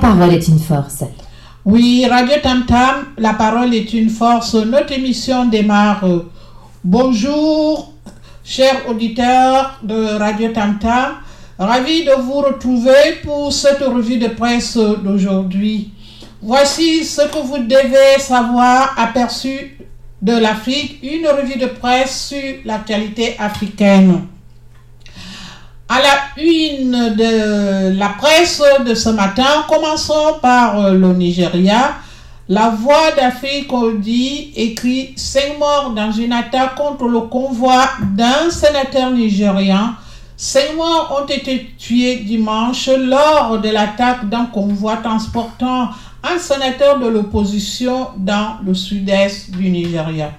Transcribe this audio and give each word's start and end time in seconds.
parole 0.00 0.32
est 0.32 0.48
une 0.48 0.58
force. 0.58 1.04
Oui, 1.64 2.06
Radio 2.08 2.36
Tam 2.42 2.64
Tam, 2.64 3.04
la 3.18 3.34
parole 3.34 3.74
est 3.74 3.92
une 3.92 4.08
force. 4.08 4.54
Notre 4.54 4.92
émission 4.92 5.44
démarre. 5.44 6.04
Bonjour, 6.82 7.92
chers 8.42 8.88
auditeurs 8.88 9.78
de 9.82 10.16
Radio 10.18 10.48
Tam 10.52 10.78
Tam. 10.78 11.16
Ravi 11.58 12.04
de 12.04 12.12
vous 12.22 12.38
retrouver 12.40 13.20
pour 13.22 13.52
cette 13.52 13.82
revue 13.82 14.16
de 14.16 14.28
presse 14.28 14.78
d'aujourd'hui. 14.78 15.92
Voici 16.40 17.04
ce 17.04 17.20
que 17.28 17.46
vous 17.46 17.58
devez 17.58 18.18
savoir 18.18 18.94
aperçu 18.96 19.76
de 20.22 20.32
l'Afrique, 20.32 21.00
une 21.02 21.26
revue 21.26 21.58
de 21.58 21.66
presse 21.66 22.28
sur 22.28 22.54
l'actualité 22.64 23.36
africaine. 23.38 24.22
À 25.92 25.98
la 25.98 26.40
une 26.40 27.16
de 27.16 27.98
la 27.98 28.10
presse 28.10 28.62
de 28.86 28.94
ce 28.94 29.08
matin, 29.08 29.64
commençons 29.68 30.38
par 30.40 30.92
le 30.92 31.12
Nigeria. 31.14 31.94
La 32.48 32.68
Voix 32.70 33.10
d'Afrique 33.16 33.72
dit 33.98 34.52
écrit 34.54 35.14
cinq 35.16 35.58
morts 35.58 35.90
dans 35.90 36.12
une 36.12 36.32
attaque 36.32 36.76
contre 36.76 37.08
le 37.08 37.22
convoi 37.22 37.86
d'un 38.16 38.50
sénateur 38.50 39.10
nigérian. 39.10 39.94
Cinq 40.36 40.76
morts 40.76 41.22
ont 41.24 41.26
été 41.26 41.74
tués 41.76 42.18
dimanche 42.18 42.88
lors 42.96 43.58
de 43.58 43.70
l'attaque 43.70 44.28
d'un 44.28 44.44
convoi 44.44 44.98
transportant 44.98 45.88
un 46.22 46.38
sénateur 46.38 47.00
de 47.00 47.08
l'opposition 47.08 48.10
dans 48.16 48.58
le 48.64 48.74
sud-est 48.74 49.50
du 49.50 49.68
Nigeria. 49.70 50.30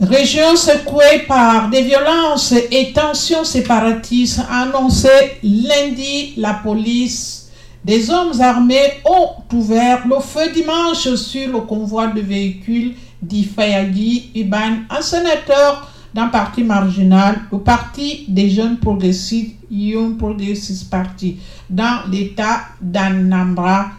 Région 0.00 0.56
secouée 0.56 1.26
par 1.28 1.68
des 1.68 1.82
violences 1.82 2.52
et 2.52 2.90
tensions 2.94 3.44
séparatistes, 3.44 4.40
a 4.50 4.62
annoncé 4.62 5.10
lundi 5.42 6.32
la 6.38 6.54
police. 6.54 7.50
Des 7.84 8.08
hommes 8.08 8.32
armés 8.40 8.94
ont 9.04 9.28
ouvert 9.54 10.06
le 10.08 10.18
feu 10.20 10.52
dimanche 10.54 11.14
sur 11.16 11.48
le 11.48 11.60
convoi 11.60 12.06
de 12.06 12.22
véhicules 12.22 12.94
d'Ifayadi 13.20 14.30
Iban, 14.36 14.84
un 14.88 15.02
sénateur 15.02 15.90
d'un 16.14 16.28
parti 16.28 16.64
marginal, 16.64 17.42
le 17.52 17.58
Parti 17.58 18.24
des 18.26 18.48
jeunes 18.48 18.78
progressistes, 18.78 19.54
Young 19.70 20.16
Progressive 20.16 20.88
Party, 20.88 21.36
dans 21.68 22.10
l'état 22.10 22.62
d'Anambra. 22.80 23.90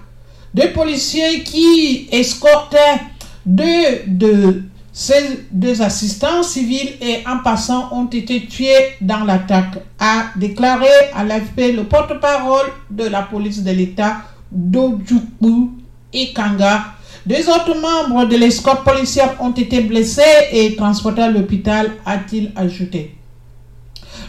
Deux 0.52 0.72
policiers 0.72 1.44
qui 1.44 2.10
escortaient 2.12 3.02
deux 3.46 4.02
de 4.08 4.64
ces 4.94 5.46
deux 5.52 5.82
assistants 5.82 6.44
civils 6.44 6.98
et 7.02 7.24
en 7.26 7.40
passant 7.40 7.90
ont 7.94 8.08
été 8.08 8.46
tués 8.46 8.98
dans 9.00 9.24
l'attaque, 9.24 9.78
a 10.00 10.26
déclaré 10.36 10.90
à 11.16 11.24
l'AFP 11.24 11.74
le 11.76 11.84
porte-parole 11.84 12.68
de 12.90 13.06
la 13.06 13.22
police 13.22 13.64
de 13.64 13.72
l'État, 13.72 14.18
Dojuku 14.52 15.72
Ikanga. 16.14 16.86
Deux 17.26 17.48
autres 17.50 17.76
membres 17.80 18.26
de 18.26 18.36
l'escorte 18.36 18.84
policière 18.84 19.36
ont 19.40 19.52
été 19.52 19.82
blessés 19.82 20.22
et 20.52 20.76
transportés 20.76 21.22
à 21.22 21.30
l'hôpital, 21.30 21.92
a-t-il 22.06 22.52
ajouté. 22.56 23.16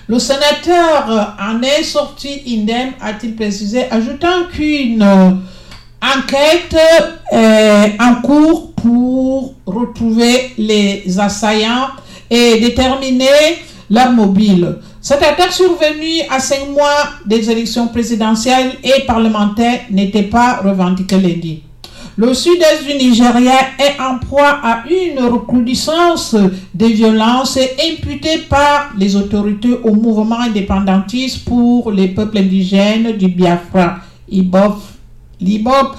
Le 0.07 0.19
sénateur 0.19 1.37
en 1.41 1.63
est 1.63 1.83
sorti 1.83 2.43
indemne, 2.47 2.93
a-t-il 3.01 3.35
précisé, 3.35 3.91
ajoutant 3.91 4.45
qu'une 4.53 5.03
enquête 6.03 6.77
est 7.31 8.01
en 8.01 8.17
cours 8.23 8.73
pour 8.73 9.55
retrouver 9.67 10.51
les 10.59 11.19
assaillants 11.19 11.89
et 12.31 12.61
déterminer 12.61 13.59
leur 13.91 14.11
mobile. 14.13 14.77
Cette 15.01 15.23
attaque 15.23 15.53
survenue 15.53 16.23
à 16.31 16.39
cinq 16.41 16.69
mois 16.71 17.05
des 17.27 17.51
élections 17.51 17.89
présidentielles 17.89 18.73
et 18.83 19.05
parlementaires 19.07 19.81
n'était 19.91 20.23
pas 20.23 20.61
revendiquée 20.65 21.19
lundi. 21.19 21.63
Le 22.17 22.35
sud-est 22.35 22.87
du 22.87 22.95
Nigeria 22.95 23.55
est 23.79 23.99
en 24.01 24.19
proie 24.19 24.61
à 24.63 24.85
une 24.89 25.19
recrudescence 25.25 26.37
des 26.75 26.93
violences 26.93 27.57
imputées 27.59 28.39
par 28.51 28.91
les 28.99 29.17
autorités 29.17 29.79
au 29.83 29.95
mouvement 29.95 30.41
indépendantiste 30.41 31.45
pour 31.47 31.91
les 31.91 32.09
peuples 32.09 32.39
indigènes 32.39 33.13
du 33.17 33.29
Biafra, 33.29 33.97
IBOF, 34.31 34.75
l'IBOP, 35.43 35.97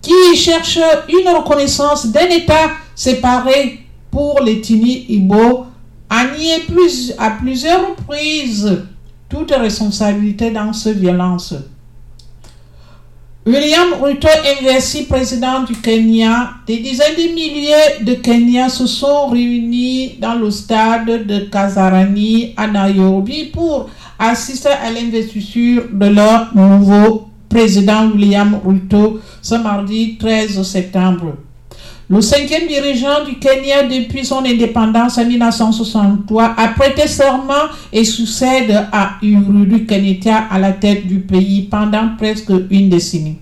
qui 0.00 0.36
cherche 0.36 0.78
une 1.08 1.28
reconnaissance 1.28 2.06
d'un 2.06 2.28
État 2.28 2.70
séparé 2.94 3.86
pour 4.10 4.40
les 4.40 4.60
Tini 4.60 5.06
Ibo, 5.08 5.66
a 6.10 6.24
nié 6.36 6.56
à 7.18 7.30
plusieurs 7.30 7.90
reprises 7.90 8.82
toute 9.28 9.50
responsabilité 9.52 10.50
dans 10.50 10.72
ces 10.72 10.92
violences. 10.92 11.54
William 13.44 13.94
Ruto 14.00 14.28
investi 14.60 15.02
président 15.04 15.64
du 15.64 15.74
Kenya, 15.74 16.50
des 16.64 16.78
dizaines 16.78 17.16
de 17.16 17.34
milliers 17.34 18.04
de 18.04 18.14
Kenyans 18.14 18.68
se 18.68 18.86
sont 18.86 19.26
réunis 19.28 20.16
dans 20.20 20.34
le 20.34 20.48
stade 20.50 21.26
de 21.26 21.40
Kasarani 21.50 22.54
à 22.56 22.68
Nairobi 22.68 23.46
pour 23.46 23.90
assister 24.16 24.68
à 24.68 24.92
l'investiture 24.92 25.86
de 25.92 26.06
leur 26.06 26.54
nouveau 26.54 27.31
président 27.52 28.10
William 28.14 28.58
Ruto 28.64 29.20
ce 29.42 29.54
mardi 29.56 30.16
13 30.18 30.62
septembre. 30.62 31.34
Le 32.08 32.20
cinquième 32.20 32.66
dirigeant 32.66 33.24
du 33.24 33.38
Kenya 33.38 33.84
depuis 33.84 34.24
son 34.24 34.44
indépendance 34.44 35.18
en 35.18 35.24
1963 35.24 36.54
a 36.56 36.68
prêté 36.68 37.06
serment 37.06 37.68
et 37.92 38.04
succède 38.04 38.86
à 38.92 39.12
Uhuru 39.22 39.86
Kenyatta 39.86 40.36
à 40.50 40.58
la 40.58 40.72
tête 40.72 41.06
du 41.06 41.20
pays 41.20 41.62
pendant 41.70 42.10
presque 42.18 42.52
une 42.70 42.88
décennie. 42.88 43.38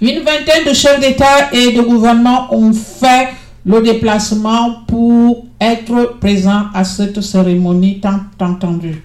Une 0.00 0.18
vingtaine 0.18 0.68
de 0.68 0.72
chefs 0.74 1.00
d'État 1.00 1.52
et 1.52 1.72
de 1.72 1.80
gouvernement 1.80 2.52
ont 2.54 2.72
fait 2.72 3.28
le 3.64 3.80
déplacement 3.82 4.82
pour 4.86 5.46
être 5.60 6.18
présents 6.20 6.66
à 6.74 6.84
cette 6.84 7.20
cérémonie 7.20 8.00
tant 8.00 8.20
entendue. 8.40 9.02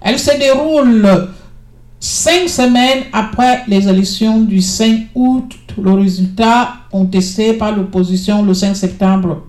Elle 0.00 0.18
se 0.18 0.36
déroule 0.38 1.06
Cinq 2.02 2.48
semaines 2.48 3.04
après 3.12 3.64
les 3.68 3.86
élections 3.86 4.40
du 4.40 4.62
5 4.62 5.08
août, 5.14 5.54
le 5.76 5.92
résultat 5.92 6.72
contesté 6.90 7.52
par 7.52 7.76
l'opposition 7.76 8.42
le 8.42 8.54
5 8.54 8.74
septembre, 8.74 9.42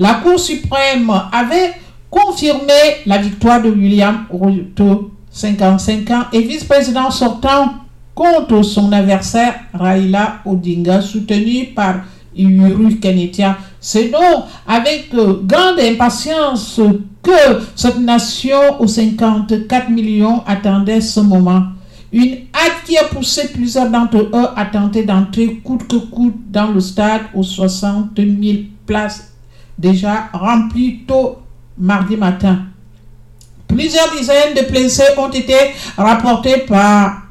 la 0.00 0.14
Cour 0.14 0.40
suprême 0.40 1.12
avait 1.32 1.74
confirmé 2.10 2.72
la 3.06 3.18
victoire 3.18 3.62
de 3.62 3.70
William 3.70 4.24
Ruto, 4.32 5.12
55 5.30 6.10
ans, 6.10 6.24
et 6.32 6.40
vice-président 6.40 7.08
sortant 7.12 7.74
contre 8.16 8.62
son 8.62 8.90
adversaire 8.90 9.54
Raila 9.72 10.38
Odinga, 10.44 11.00
soutenu 11.02 11.66
par 11.66 12.00
Uhuru 12.36 12.98
Kenyatta. 12.98 13.58
C'est 13.80 14.08
donc 14.08 14.46
avec 14.66 15.10
grande 15.12 15.78
impatience 15.78 16.80
que 17.22 17.60
cette 17.76 18.00
nation 18.00 18.80
aux 18.80 18.88
54 18.88 19.88
millions 19.88 20.42
attendait 20.48 21.00
ce 21.00 21.20
moment. 21.20 21.62
Une 22.12 22.32
hâte 22.54 22.84
qui 22.84 22.98
a 22.98 23.04
poussé 23.04 23.48
plusieurs 23.52 23.88
d'entre 23.88 24.18
eux 24.18 24.48
à 24.54 24.66
tenter 24.66 25.02
d'entrer 25.04 25.60
coûte 25.64 25.88
que 25.88 25.96
coûte 25.96 26.34
dans 26.50 26.70
le 26.70 26.80
stade 26.80 27.22
aux 27.34 27.42
60 27.42 28.10
000 28.16 28.58
places 28.86 29.32
déjà 29.78 30.28
remplies 30.34 31.04
tôt 31.06 31.38
mardi 31.78 32.16
matin. 32.16 32.66
Plusieurs 33.66 34.10
dizaines 34.12 34.54
de 34.54 34.70
blessés 34.70 35.02
ont 35.16 35.30
été 35.30 35.54
rapportés 35.96 36.58
par 36.58 37.22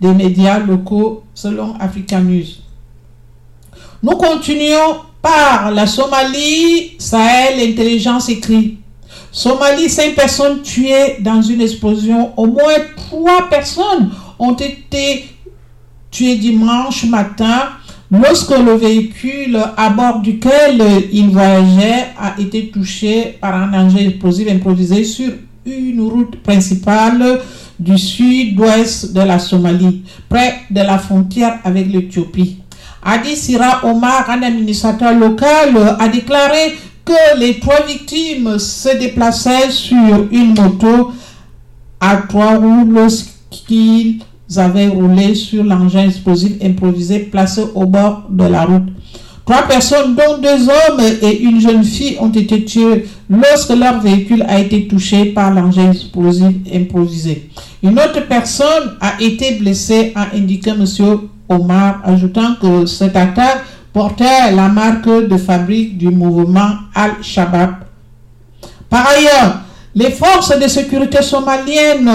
des 0.00 0.14
médias 0.14 0.60
locaux 0.60 1.24
selon 1.34 1.74
Africa 1.80 2.20
News. 2.20 2.46
Nous 4.00 4.16
continuons 4.16 5.00
par 5.20 5.72
la 5.72 5.88
Somalie, 5.88 6.92
Sahel, 6.98 7.58
intelligence 7.58 8.28
écrit. 8.28 8.78
Somalie, 9.32 9.90
cinq 9.90 10.14
personnes 10.14 10.62
tuées 10.62 11.16
dans 11.20 11.42
une 11.42 11.60
explosion. 11.60 12.32
Au 12.38 12.46
moins 12.46 12.78
trois 12.96 13.48
personnes 13.48 14.10
ont 14.38 14.54
été 14.54 15.28
tués 16.10 16.36
dimanche 16.36 17.04
matin 17.04 17.68
lorsque 18.10 18.56
le 18.56 18.74
véhicule 18.74 19.58
à 19.76 19.90
bord 19.90 20.20
duquel 20.20 20.82
ils 21.12 21.28
voyageaient 21.28 22.08
a 22.18 22.40
été 22.40 22.68
touché 22.68 23.38
par 23.40 23.54
un 23.54 23.72
engin 23.74 23.98
explosif 23.98 24.48
improvisé 24.50 25.04
sur 25.04 25.32
une 25.66 26.00
route 26.00 26.36
principale 26.42 27.40
du 27.78 27.96
sud-ouest 27.98 29.12
de 29.12 29.20
la 29.20 29.38
Somalie, 29.38 30.02
près 30.28 30.60
de 30.70 30.80
la 30.80 30.98
frontière 30.98 31.58
avec 31.64 31.92
l'Éthiopie. 31.92 32.58
Adi 33.02 33.36
Sira 33.36 33.84
Omar, 33.84 34.28
un 34.30 34.42
administrateur 34.42 35.14
local, 35.14 35.96
a 35.98 36.08
déclaré 36.08 36.76
que 37.04 37.38
les 37.38 37.58
trois 37.60 37.86
victimes 37.86 38.58
se 38.58 38.96
déplaçaient 38.98 39.70
sur 39.70 40.26
une 40.32 40.54
moto 40.54 41.12
à 42.00 42.16
trois 42.28 42.56
roues 42.56 42.90
lorsqu'ils 42.90 44.20
avaient 44.56 44.88
roulé 44.88 45.34
sur 45.34 45.62
l'engin 45.64 46.04
explosif 46.06 46.52
improvisé 46.62 47.18
placé 47.20 47.62
au 47.74 47.84
bord 47.84 48.24
de 48.30 48.44
la 48.44 48.64
route. 48.64 48.88
Trois 49.44 49.62
personnes, 49.62 50.14
dont 50.14 50.38
deux 50.42 50.68
hommes 50.68 51.00
et 51.22 51.40
une 51.40 51.58
jeune 51.58 51.82
fille, 51.82 52.18
ont 52.20 52.28
été 52.30 52.64
tuées 52.66 53.06
lorsque 53.30 53.70
leur 53.70 54.00
véhicule 54.00 54.42
a 54.46 54.58
été 54.58 54.86
touché 54.86 55.26
par 55.26 55.52
l'engin 55.54 55.90
explosif 55.90 56.54
improvisé. 56.72 57.50
Une 57.82 57.98
autre 57.98 58.26
personne 58.28 58.96
a 59.00 59.14
été 59.20 59.52
blessée, 59.52 60.12
a 60.14 60.34
indiqué 60.34 60.70
M. 60.70 60.84
Omar, 61.48 62.02
ajoutant 62.04 62.56
que 62.60 62.84
cette 62.84 63.16
attaque 63.16 63.64
portait 63.92 64.52
la 64.54 64.68
marque 64.68 65.08
de 65.08 65.36
fabrique 65.38 65.96
du 65.96 66.10
mouvement 66.10 66.70
Al-Shabaab. 66.94 67.76
Par 68.90 69.06
ailleurs, 69.08 69.60
les 69.94 70.10
forces 70.10 70.58
de 70.58 70.68
sécurité 70.68 71.22
somaliennes 71.22 72.10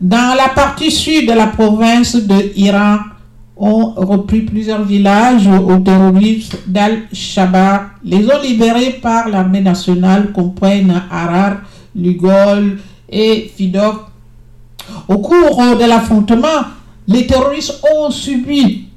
dans 0.00 0.34
la 0.36 0.48
partie 0.48 0.90
sud 0.90 1.28
de 1.28 1.32
la 1.32 1.46
province 1.46 2.16
de 2.16 2.52
Iran 2.56 2.98
ont 3.56 3.94
repris 3.96 4.42
plusieurs 4.42 4.82
villages 4.82 5.46
aux 5.46 5.78
terroristes 5.78 6.58
d'Al-Shabaab. 6.66 7.82
Les 8.04 8.26
ont 8.26 8.42
libérés 8.42 8.98
par 9.02 9.28
l'armée 9.28 9.62
nationale, 9.62 10.32
comprennent 10.32 11.02
Harar, 11.10 11.58
Lugol 11.94 12.78
et 13.08 13.50
Fidok. 13.56 14.02
Au 15.08 15.18
cours 15.18 15.76
de 15.78 15.88
l'affrontement, 15.88 16.66
les 17.08 17.26
terroristes 17.26 17.82
ont 17.94 18.10
subi 18.10 18.88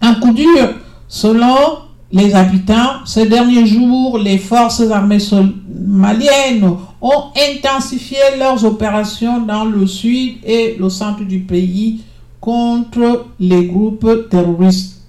un 0.00 0.14
coup 0.14 0.32
dur. 0.32 0.74
Selon 1.06 1.89
les 2.12 2.34
habitants, 2.34 3.04
ces 3.04 3.26
derniers 3.26 3.66
jours, 3.66 4.18
les 4.18 4.38
forces 4.38 4.82
armées 4.90 5.20
somaliennes 5.20 6.76
ont 7.00 7.24
intensifié 7.36 8.18
leurs 8.38 8.64
opérations 8.64 9.40
dans 9.40 9.64
le 9.64 9.86
sud 9.86 10.38
et 10.44 10.76
le 10.78 10.90
centre 10.90 11.22
du 11.22 11.40
pays 11.40 12.02
contre 12.40 13.26
les 13.38 13.66
groupes 13.66 14.28
terroristes. 14.28 15.02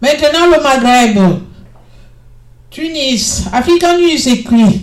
Maintenant, 0.00 0.46
le 0.46 0.62
Maghreb. 0.62 1.40
Tunis. 2.70 3.46
African 3.52 3.98
News 3.98 4.28
écrit 4.28 4.82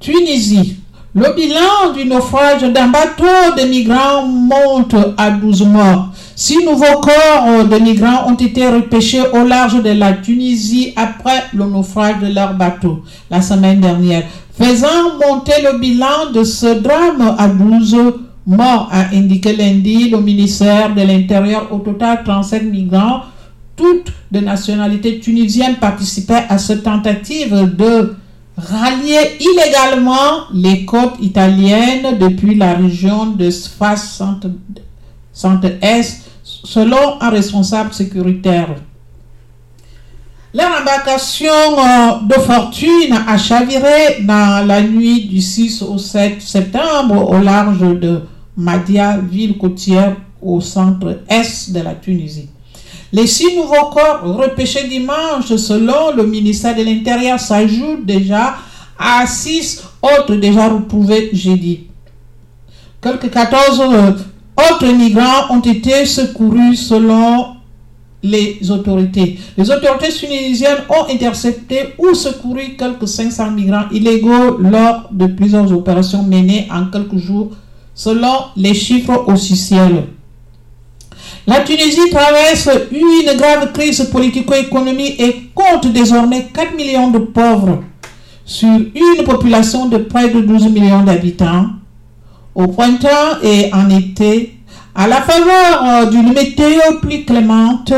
Tunisie. 0.00 0.78
Le 1.14 1.34
bilan 1.34 1.92
du 1.94 2.06
naufrage 2.06 2.62
d'un 2.62 2.88
bateau 2.88 3.54
de 3.56 3.68
migrants 3.68 4.26
monte 4.26 4.96
à 5.18 5.30
12 5.30 5.66
morts. 5.66 6.08
Six 6.34 6.64
nouveaux 6.64 7.00
corps 7.00 7.64
de 7.68 7.78
migrants 7.78 8.30
ont 8.30 8.34
été 8.34 8.66
repêchés 8.66 9.20
au 9.32 9.44
large 9.46 9.82
de 9.82 9.90
la 9.90 10.14
Tunisie 10.14 10.92
après 10.96 11.44
le 11.52 11.64
naufrage 11.66 12.20
de 12.20 12.32
leur 12.32 12.54
bateau 12.54 13.02
la 13.30 13.42
semaine 13.42 13.80
dernière, 13.80 14.24
faisant 14.58 15.18
monter 15.26 15.52
le 15.62 15.78
bilan 15.78 16.30
de 16.34 16.42
ce 16.42 16.80
drame 16.80 17.34
à 17.38 17.48
12 17.48 17.96
morts, 18.46 18.88
a 18.90 19.14
indiqué 19.14 19.54
lundi 19.54 20.08
le 20.10 20.20
ministère 20.20 20.94
de 20.94 21.02
l'Intérieur. 21.02 21.68
Au 21.70 21.78
total, 21.78 22.22
37 22.24 22.64
migrants, 22.64 23.22
toutes 23.76 24.12
de 24.30 24.40
nationalité 24.40 25.20
tunisienne, 25.20 25.76
participaient 25.76 26.44
à 26.48 26.58
cette 26.58 26.82
tentative 26.82 27.76
de 27.76 28.14
rallier 28.56 29.36
illégalement 29.40 30.46
les 30.52 30.84
côtes 30.84 31.16
italiennes 31.20 32.18
depuis 32.18 32.54
la 32.54 32.74
région 32.74 33.26
de 33.26 33.50
Sfax 33.50 34.22
centre-est, 35.32 36.22
selon 36.42 37.20
un 37.20 37.30
responsable 37.30 37.92
sécuritaire. 37.92 38.74
Leur 40.54 40.68
embarcation 40.80 41.48
euh, 41.48 42.26
de 42.26 42.34
fortune 42.34 43.18
a 43.26 43.38
chaviré 43.38 44.22
dans 44.22 44.66
la 44.66 44.82
nuit 44.82 45.24
du 45.24 45.40
6 45.40 45.82
au 45.82 45.96
7 45.96 46.42
septembre 46.42 47.30
au 47.30 47.38
large 47.38 47.80
de 47.80 48.20
Madia, 48.56 49.16
ville 49.18 49.56
côtière 49.56 50.16
au 50.42 50.60
centre-est 50.60 51.72
de 51.72 51.80
la 51.80 51.94
Tunisie. 51.94 52.50
Les 53.12 53.26
six 53.26 53.54
nouveaux 53.56 53.90
corps 53.90 54.22
repêchés 54.24 54.88
dimanche, 54.88 55.54
selon 55.56 56.14
le 56.16 56.26
ministère 56.26 56.74
de 56.74 56.82
l'Intérieur, 56.82 57.38
s'ajoutent 57.38 58.06
déjà 58.06 58.54
à 58.98 59.26
six 59.26 59.82
autres 60.02 60.34
déjà 60.36 60.68
retrouvés 60.68 61.30
jeudi. 61.32 61.88
Quelques 63.02 63.30
14 63.30 63.80
euh, 63.80 64.12
autres 64.56 64.92
migrants 64.92 65.50
ont 65.50 65.60
été 65.60 66.04
secourus 66.06 66.76
selon 66.76 67.56
les 68.22 68.70
autorités. 68.70 69.38
Les 69.56 69.70
autorités 69.70 70.12
tunisiennes 70.12 70.84
ont 70.88 71.12
intercepté 71.12 71.94
ou 71.98 72.14
secouru 72.14 72.76
quelques 72.78 73.08
500 73.08 73.50
migrants 73.50 73.88
illégaux 73.90 74.58
lors 74.58 75.08
de 75.10 75.26
plusieurs 75.26 75.72
opérations 75.72 76.22
menées 76.22 76.68
en 76.70 76.86
quelques 76.86 77.18
jours 77.18 77.50
selon 77.94 78.44
les 78.56 78.74
chiffres 78.74 79.24
officiels. 79.26 80.04
La 81.46 81.60
Tunisie 81.60 82.08
traverse 82.10 82.68
une 82.92 83.36
grave 83.36 83.72
crise 83.72 84.08
politico-économique 84.12 85.20
et 85.20 85.50
compte 85.54 85.92
désormais 85.92 86.48
4 86.54 86.76
millions 86.76 87.10
de 87.10 87.18
pauvres 87.18 87.82
sur 88.44 88.68
une 88.68 89.24
population 89.24 89.88
de 89.88 89.98
près 89.98 90.28
de 90.28 90.40
12 90.40 90.68
millions 90.68 91.02
d'habitants. 91.02 91.66
Au 92.54 92.66
printemps 92.66 93.40
et 93.42 93.70
en 93.72 93.88
été, 93.88 94.58
à 94.94 95.06
la 95.08 95.22
faveur 95.22 95.82
euh, 95.84 96.10
d'une 96.10 96.34
météo 96.34 96.98
plus 97.00 97.24
clémente, 97.24 97.92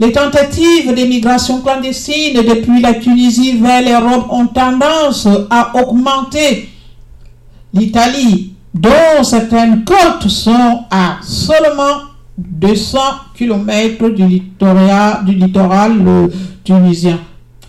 les 0.00 0.12
tentatives 0.12 0.94
d'émigration 0.94 1.60
clandestine 1.60 2.34
depuis 2.42 2.80
la 2.80 2.94
Tunisie 2.94 3.58
vers 3.58 3.82
l'Europe 3.82 4.28
ont 4.30 4.46
tendance 4.46 5.28
à 5.50 5.72
augmenter. 5.76 6.70
L'Italie, 7.74 8.54
dont 8.72 9.22
certaines 9.22 9.84
côtes 9.84 10.28
sont 10.28 10.84
à 10.90 11.18
seulement 11.22 12.00
200 12.38 12.98
km 13.34 14.08
du 14.08 14.26
littoral, 14.26 15.24
du 15.26 15.34
littoral 15.34 16.30
tunisien 16.64 17.18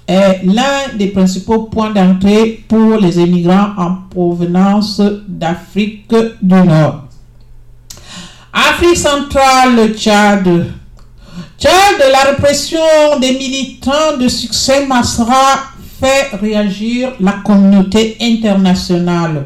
est 0.10 0.42
l'un 0.44 0.98
des 0.98 1.08
principaux 1.08 1.64
points 1.64 1.92
d'entrée 1.92 2.64
pour 2.68 2.98
les 2.98 3.20
émigrants 3.20 3.70
en 3.78 3.96
provenance 4.10 5.00
d'Afrique 5.28 6.12
du 6.42 6.56
Nord. 6.56 7.04
Afrique 8.52 8.98
centrale, 8.98 9.94
Tchad. 9.96 10.66
Tchad, 11.60 12.12
la 12.12 12.32
répression 12.32 12.80
des 13.22 13.34
militants 13.34 14.18
de 14.20 14.28
succès 14.28 14.88
Masra 14.88 15.60
fait 16.02 16.36
réagir 16.42 17.14
la 17.20 17.34
communauté 17.46 18.18
internationale. 18.20 19.46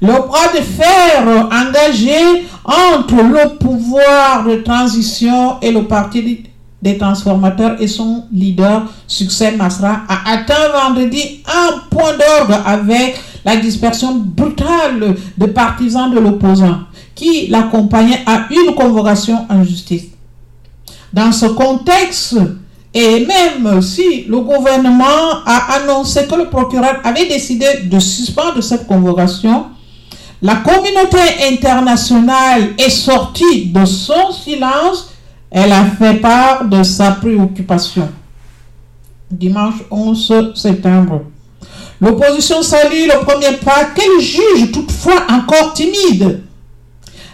Le 0.00 0.12
bras 0.26 0.48
de 0.54 0.62
fer 0.62 1.48
engagé 1.52 2.46
entre 2.64 3.16
le 3.16 3.58
pouvoir 3.58 4.44
de 4.44 4.56
transition 4.56 5.60
et 5.60 5.70
le 5.70 5.84
parti 5.84 6.44
des 6.82 6.98
transformateurs 6.98 7.80
et 7.80 7.86
son 7.86 8.24
leader, 8.32 8.82
Succès 9.06 9.52
Masra, 9.52 10.00
a 10.08 10.32
atteint 10.32 10.88
vendredi 10.88 11.42
un 11.46 11.78
point 11.88 12.12
d'orgue 12.12 12.60
avec 12.66 13.20
la 13.44 13.56
dispersion 13.56 14.14
brutale 14.16 15.16
de 15.38 15.46
partisans 15.46 16.12
de 16.12 16.18
l'opposant 16.18 16.80
qui 17.14 17.46
l'accompagnait 17.46 18.22
à 18.26 18.46
une 18.50 18.74
convocation 18.74 19.46
en 19.48 19.62
justice. 19.62 20.06
Dans 21.12 21.30
ce 21.30 21.46
contexte, 21.46 22.36
et 22.94 23.26
même 23.26 23.80
si 23.80 24.24
le 24.24 24.40
gouvernement 24.40 25.42
a 25.46 25.76
annoncé 25.76 26.26
que 26.26 26.34
le 26.34 26.48
procureur 26.48 27.00
avait 27.04 27.28
décidé 27.28 27.66
de 27.84 27.98
suspendre 27.98 28.62
cette 28.62 28.86
convocation, 28.86 29.66
la 30.42 30.56
communauté 30.56 31.18
internationale 31.52 32.74
est 32.76 32.90
sortie 32.90 33.66
de 33.66 33.84
son 33.84 34.32
silence. 34.32 35.11
Elle 35.54 35.72
a 35.72 35.84
fait 35.84 36.14
part 36.14 36.64
de 36.64 36.82
sa 36.82 37.12
préoccupation. 37.12 38.08
Dimanche 39.30 39.82
11 39.90 40.52
septembre. 40.54 41.22
L'opposition 42.00 42.62
salue 42.62 43.06
le 43.06 43.24
premier 43.24 43.56
pas 43.58 43.84
qu'elle 43.94 44.20
juge 44.20 44.72
toutefois 44.72 45.22
encore 45.28 45.74
timide. 45.74 46.42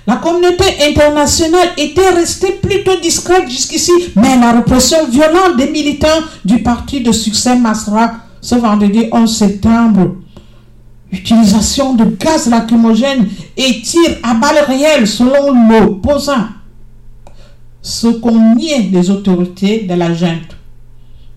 La 0.07 0.17
communauté 0.17 0.65
internationale 0.89 1.69
était 1.77 2.11
restée 2.11 2.53
plutôt 2.53 2.99
discrète 2.99 3.49
jusqu'ici, 3.49 3.93
mais 4.17 4.37
la 4.39 4.53
répression 4.53 5.07
violente 5.07 5.57
des 5.57 5.71
militants 5.71 6.09
du 6.45 6.63
parti 6.63 7.01
de 7.01 7.13
succès 7.13 7.57
Masra 7.57 8.13
ce 8.41 8.55
vendredi 8.57 9.07
11 9.13 9.37
septembre 9.39 10.17
utilisation 11.13 11.95
de 11.95 12.05
gaz 12.05 12.49
lacrymogène 12.49 13.29
et 13.57 13.81
tir 13.81 14.19
à 14.23 14.35
balles 14.35 14.65
réelles 14.67 15.07
selon 15.07 15.69
l'opposant. 15.69 16.45
Ce 17.83 18.09
qu'on 18.09 18.55
niait 18.55 18.83
des 18.83 19.11
autorités 19.11 19.81
de 19.89 19.95
la 19.95 20.13
junte. 20.13 20.57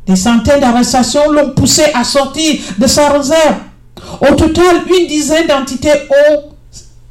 Des 0.07 0.15
centaines 0.15 0.59
d'arrestations 0.59 1.31
l'ont 1.31 1.51
poussé 1.51 1.83
à 1.93 2.03
sortir 2.03 2.59
de 2.77 2.87
sa 2.87 3.09
réserve. 3.09 3.55
Au 4.21 4.33
total, 4.35 4.81
une 4.87 5.07
dizaine 5.07 5.47
d'entités 5.47 5.93
ont 6.09 6.51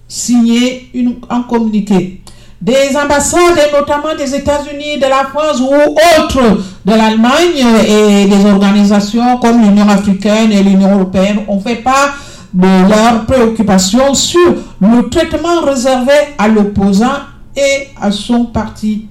signé 0.08 0.90
un 1.28 1.42
communiqué. 1.42 2.20
Des 2.60 2.94
ambassades, 2.94 3.70
notamment 3.72 4.14
des 4.18 4.34
États-Unis, 4.34 4.98
de 4.98 5.06
la 5.06 5.24
France 5.32 5.60
ou 5.60 5.72
autres 5.72 6.58
de 6.84 6.92
l'Allemagne 6.92 7.64
et 7.88 8.26
des 8.26 8.44
organisations 8.50 9.38
comme 9.38 9.62
l'Union 9.62 9.88
africaine 9.88 10.52
et 10.52 10.62
l'Union 10.62 10.92
européenne 10.96 11.40
ont 11.48 11.60
fait 11.60 11.76
part 11.76 12.18
de 12.52 12.66
leurs 12.88 13.24
préoccupations 13.26 14.12
sur 14.12 14.54
le 14.80 15.08
traitement 15.08 15.62
réservé 15.64 16.12
à 16.36 16.48
l'opposant 16.48 17.20
et 17.56 17.88
à 18.00 18.10
son 18.10 18.44
parti, 18.46 19.06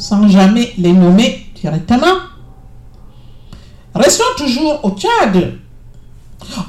sans 0.00 0.28
jamais 0.28 0.72
les 0.78 0.92
nommer 0.92 1.46
directement. 1.54 2.16
Restons 3.94 4.24
toujours 4.36 4.80
au 4.84 4.90
Tchad. 4.90 5.58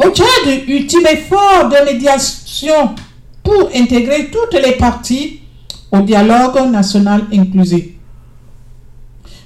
Au 0.04 0.10
Tchad, 0.10 0.68
ultime 0.68 1.08
effort 1.08 1.70
de 1.70 1.86
médiation 1.86 2.94
pour 3.44 3.70
intégrer 3.74 4.30
toutes 4.30 4.60
les 4.62 4.74
parties 4.74 5.40
au 5.92 6.02
dialogue 6.02 6.70
national 6.70 7.24
inclusif. 7.34 7.86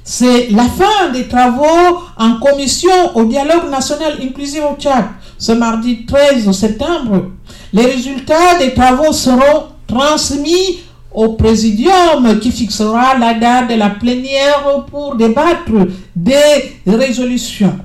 C'est 0.03 0.49
la 0.49 0.65
fin 0.65 1.11
des 1.13 1.27
travaux 1.27 1.99
en 2.17 2.39
commission 2.39 3.15
au 3.15 3.25
dialogue 3.25 3.69
national 3.69 4.17
inclusif 4.21 4.61
au 4.63 4.75
Tchad 4.79 5.05
ce 5.37 5.51
mardi 5.51 6.05
13 6.05 6.51
septembre. 6.51 7.31
Les 7.73 7.85
résultats 7.85 8.57
des 8.59 8.73
travaux 8.73 9.11
seront 9.11 9.65
transmis 9.87 10.79
au 11.15 11.29
présidium 11.33 12.39
qui 12.41 12.51
fixera 12.51 13.17
la 13.17 13.33
date 13.33 13.69
de 13.69 13.75
la 13.75 13.89
plénière 13.89 14.85
pour 14.89 15.15
débattre 15.15 15.71
des 16.15 16.75
résolutions. 16.85 17.79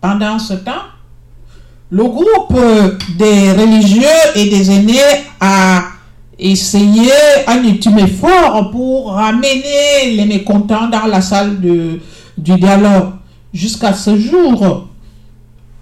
Pendant 0.00 0.38
ce 0.38 0.54
temps, 0.54 0.84
le 1.90 2.04
groupe 2.04 2.58
des 3.18 3.52
religieux 3.52 4.02
et 4.34 4.46
des 4.46 4.70
aînés 4.70 4.98
a 5.40 5.82
essayé 6.38 7.10
un 7.46 7.62
ultime 7.62 7.98
effort 7.98 8.70
pour 8.70 9.12
ramener 9.12 10.12
les 10.16 10.24
mécontents 10.24 10.88
dans 10.88 11.06
la 11.06 11.20
salle 11.20 11.60
de, 11.60 12.00
du 12.36 12.54
dialogue. 12.56 13.12
Jusqu'à 13.52 13.92
ce 13.92 14.16
jour, 14.18 14.88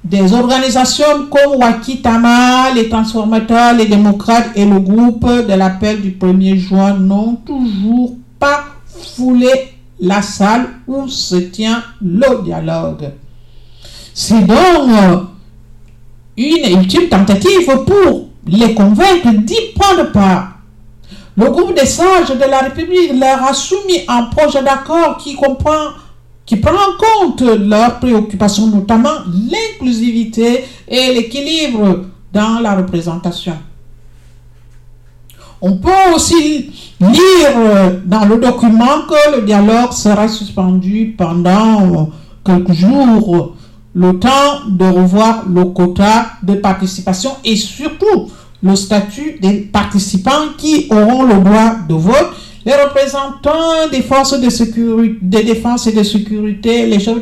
des 0.04 0.32
organisations 0.32 1.26
comme 1.30 1.60
Wakitama, 1.60 2.72
les 2.74 2.88
transformateurs, 2.88 3.74
les 3.74 3.86
démocrates 3.86 4.50
et 4.56 4.64
le 4.64 4.80
groupe 4.80 5.24
de 5.24 5.54
l'appel 5.54 6.00
du 6.00 6.10
1er 6.10 6.56
juin 6.56 6.94
n'ont 6.94 7.36
toujours 7.36 8.14
pas 8.38 8.64
foulé 9.14 9.50
la 10.00 10.20
salle 10.20 10.66
où 10.88 11.06
se 11.06 11.36
tient 11.36 11.82
le 12.00 12.42
dialogue. 12.42 13.10
C'est 14.12 14.44
donc 14.44 15.28
une 16.36 16.78
ultime 16.78 17.08
tentative 17.08 17.66
pour 17.86 18.28
les 18.46 18.74
convaincre 18.74 19.30
d'y 19.32 19.72
prendre 19.78 20.10
part. 20.10 20.58
Le 21.36 21.48
groupe 21.50 21.74
des 21.78 21.86
sages 21.86 22.30
de 22.30 22.50
la 22.50 22.58
République 22.58 23.12
leur 23.18 23.42
a 23.44 23.54
soumis 23.54 24.00
un 24.08 24.24
projet 24.24 24.62
d'accord 24.62 25.16
qui 25.16 25.34
comprend 25.34 25.92
qui 26.52 26.58
prend 26.58 26.72
en 26.72 27.28
compte 27.30 27.40
leurs 27.40 27.98
préoccupations, 27.98 28.66
notamment 28.66 29.24
l'inclusivité 29.50 30.64
et 30.86 31.14
l'équilibre 31.14 32.04
dans 32.30 32.60
la 32.60 32.74
représentation. 32.76 33.54
On 35.62 35.78
peut 35.78 36.12
aussi 36.14 36.70
lire 37.00 38.00
dans 38.04 38.26
le 38.26 38.36
document 38.36 39.06
que 39.08 39.36
le 39.36 39.46
dialogue 39.46 39.92
sera 39.92 40.28
suspendu 40.28 41.14
pendant 41.16 42.10
quelques 42.44 42.72
jours, 42.74 43.56
le 43.94 44.18
temps 44.18 44.68
de 44.68 44.84
revoir 44.84 45.44
le 45.48 45.64
quota 45.66 46.32
de 46.42 46.56
participation 46.56 47.30
et 47.46 47.56
surtout 47.56 48.30
le 48.62 48.76
statut 48.76 49.38
des 49.40 49.60
participants 49.60 50.52
qui 50.58 50.86
auront 50.90 51.22
le 51.22 51.34
droit 51.42 51.76
de 51.88 51.94
vote 51.94 52.34
les 52.64 52.72
représentants 52.74 53.88
des 53.90 54.02
forces 54.02 54.38
de, 54.38 55.42
défense 55.42 55.86
et 55.86 55.92
de 55.92 56.02
sécurité, 56.02 56.86
les 56.86 57.00
chefs 57.00 57.18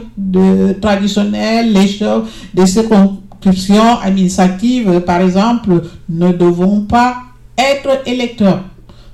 traditionnels, 0.80 1.72
les 1.72 1.88
chefs 1.88 2.22
des 2.52 2.66
circonscriptions 2.66 3.98
administratives, 4.02 5.00
par 5.00 5.20
exemple, 5.22 5.82
ne 6.08 6.32
devront 6.32 6.82
pas 6.82 7.16
être 7.56 8.02
électeurs. 8.06 8.62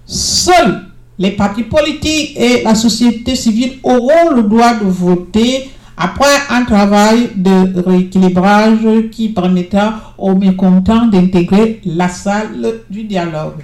Seuls 0.04 0.82
les 1.18 1.30
partis 1.30 1.62
politiques 1.62 2.36
et 2.36 2.62
la 2.62 2.74
société 2.74 3.36
civile 3.36 3.78
auront 3.82 4.34
le 4.34 4.42
droit 4.42 4.74
de 4.74 4.84
voter 4.84 5.70
après 5.96 6.26
un 6.50 6.64
travail 6.64 7.30
de 7.34 7.80
rééquilibrage 7.80 8.86
qui 9.10 9.30
permettra 9.30 10.12
aux 10.18 10.34
mécontents 10.34 11.06
d'intégrer 11.06 11.80
la 11.86 12.08
salle 12.08 12.80
du 12.90 13.04
dialogue. 13.04 13.62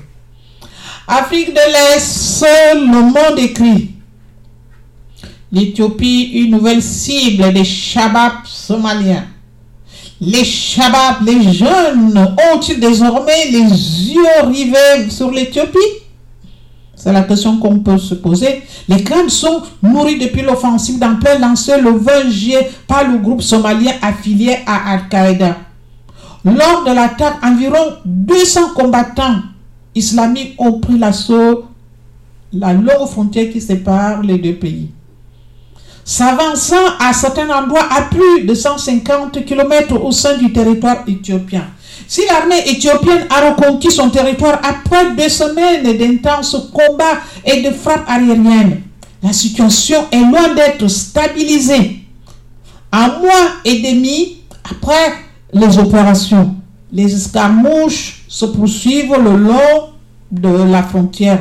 Afrique 1.07 1.51
de 1.51 1.55
l'Est, 1.55 2.45
le 2.75 3.03
monde 3.03 3.39
écrit. 3.39 3.91
L'Éthiopie, 5.51 6.31
une 6.35 6.53
nouvelle 6.53 6.83
cible 6.83 7.53
des 7.53 7.65
Shabab 7.65 8.45
somaliens. 8.45 9.27
Les 10.21 10.45
Shabab, 10.45 11.27
les 11.27 11.53
jeunes, 11.53 12.37
ont-ils 12.53 12.81
désormais 12.81 13.51
les 13.51 14.13
yeux 14.15 14.47
rivés 14.47 15.11
sur 15.11 15.31
l'Éthiopie? 15.31 15.79
C'est 16.95 17.13
la 17.13 17.23
question 17.23 17.59
qu'on 17.59 17.81
peut 17.81 17.99
se 17.99 18.15
poser. 18.15 18.63
Les 18.89 19.03
craintes 19.03 19.31
sont 19.31 19.63
nourries 19.83 20.19
depuis 20.19 20.43
l'offensive 20.43 21.01
d'ampleur 21.01 21.41
lancée 21.41 21.81
le 21.81 21.91
20 21.91 22.31
juillet 22.31 22.71
par 22.87 23.09
le 23.09 23.19
groupe 23.19 23.43
somalien 23.43 23.93
affilié 24.01 24.59
à 24.65 24.93
Al-Qaïda. 24.93 25.57
Lors 26.45 26.85
de 26.85 26.95
l'attaque, 26.95 27.39
environ 27.43 27.97
200 28.05 28.75
combattants 28.75 29.41
islamiques 29.95 30.55
ont 30.59 30.79
pris 30.81 30.99
l'assaut 30.99 31.65
la 32.53 32.73
longue 32.73 33.09
frontière 33.09 33.51
qui 33.51 33.61
sépare 33.61 34.23
les 34.23 34.39
deux 34.39 34.55
pays. 34.55 34.91
S'avançant 36.05 36.97
à 36.99 37.13
certains 37.13 37.49
endroits 37.49 37.87
à 37.91 38.03
plus 38.03 38.45
de 38.45 38.55
150 38.55 39.45
km 39.45 39.95
au 40.03 40.11
sein 40.11 40.37
du 40.37 40.53
territoire 40.53 41.05
éthiopien. 41.07 41.67
Si 42.09 42.23
l'armée 42.27 42.69
éthiopienne 42.69 43.27
a 43.31 43.51
reconquis 43.51 43.91
son 43.91 44.11
territoire 44.11 44.61
après 44.63 45.15
deux 45.15 45.29
semaines 45.29 45.97
d'intenses 45.97 46.57
combats 46.73 47.21
et 47.45 47.63
de 47.63 47.71
frappes 47.71 48.09
aériennes, 48.09 48.83
la 49.23 49.33
situation 49.33 50.07
est 50.11 50.21
loin 50.21 50.55
d'être 50.55 50.89
stabilisée. 50.89 52.01
Un 52.91 53.09
mois 53.21 53.53
et 53.65 53.81
demi 53.81 54.39
après 54.69 55.15
les 55.53 55.79
opérations, 55.79 56.57
les 56.93 57.15
escarmouches 57.15 58.25
se 58.29 58.47
poursuivent 58.47 59.17
le 59.17 59.37
long 59.37 59.91
de 60.31 60.71
la 60.71 60.83
frontière. 60.83 61.41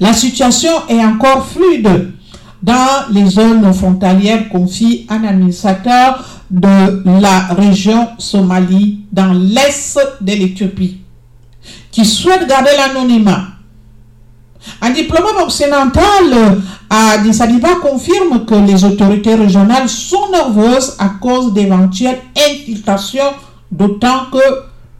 La 0.00 0.12
situation 0.12 0.70
est 0.88 1.02
encore 1.04 1.46
fluide 1.46 2.12
dans 2.62 3.12
les 3.12 3.26
zones 3.26 3.72
frontalières 3.72 4.48
confie 4.48 5.06
un 5.08 5.24
administrateur 5.24 6.24
de 6.50 7.20
la 7.20 7.40
région 7.54 8.08
Somalie 8.18 9.00
dans 9.12 9.32
l'est 9.32 9.98
de 10.20 10.32
l'Éthiopie 10.32 11.00
qui 11.90 12.04
souhaite 12.04 12.46
garder 12.48 12.70
l'anonymat. 12.76 13.42
Un 14.80 14.90
diplomate 14.90 15.40
occidental 15.42 16.60
à 16.90 17.10
Addis 17.12 17.38
confirme 17.80 18.44
que 18.44 18.54
les 18.54 18.84
autorités 18.84 19.34
régionales 19.34 19.88
sont 19.88 20.30
nerveuses 20.30 20.96
à 20.98 21.08
cause 21.20 21.52
d'éventuelles 21.52 22.20
infiltrations, 22.36 23.32
d'autant 23.70 24.26
que 24.32 24.38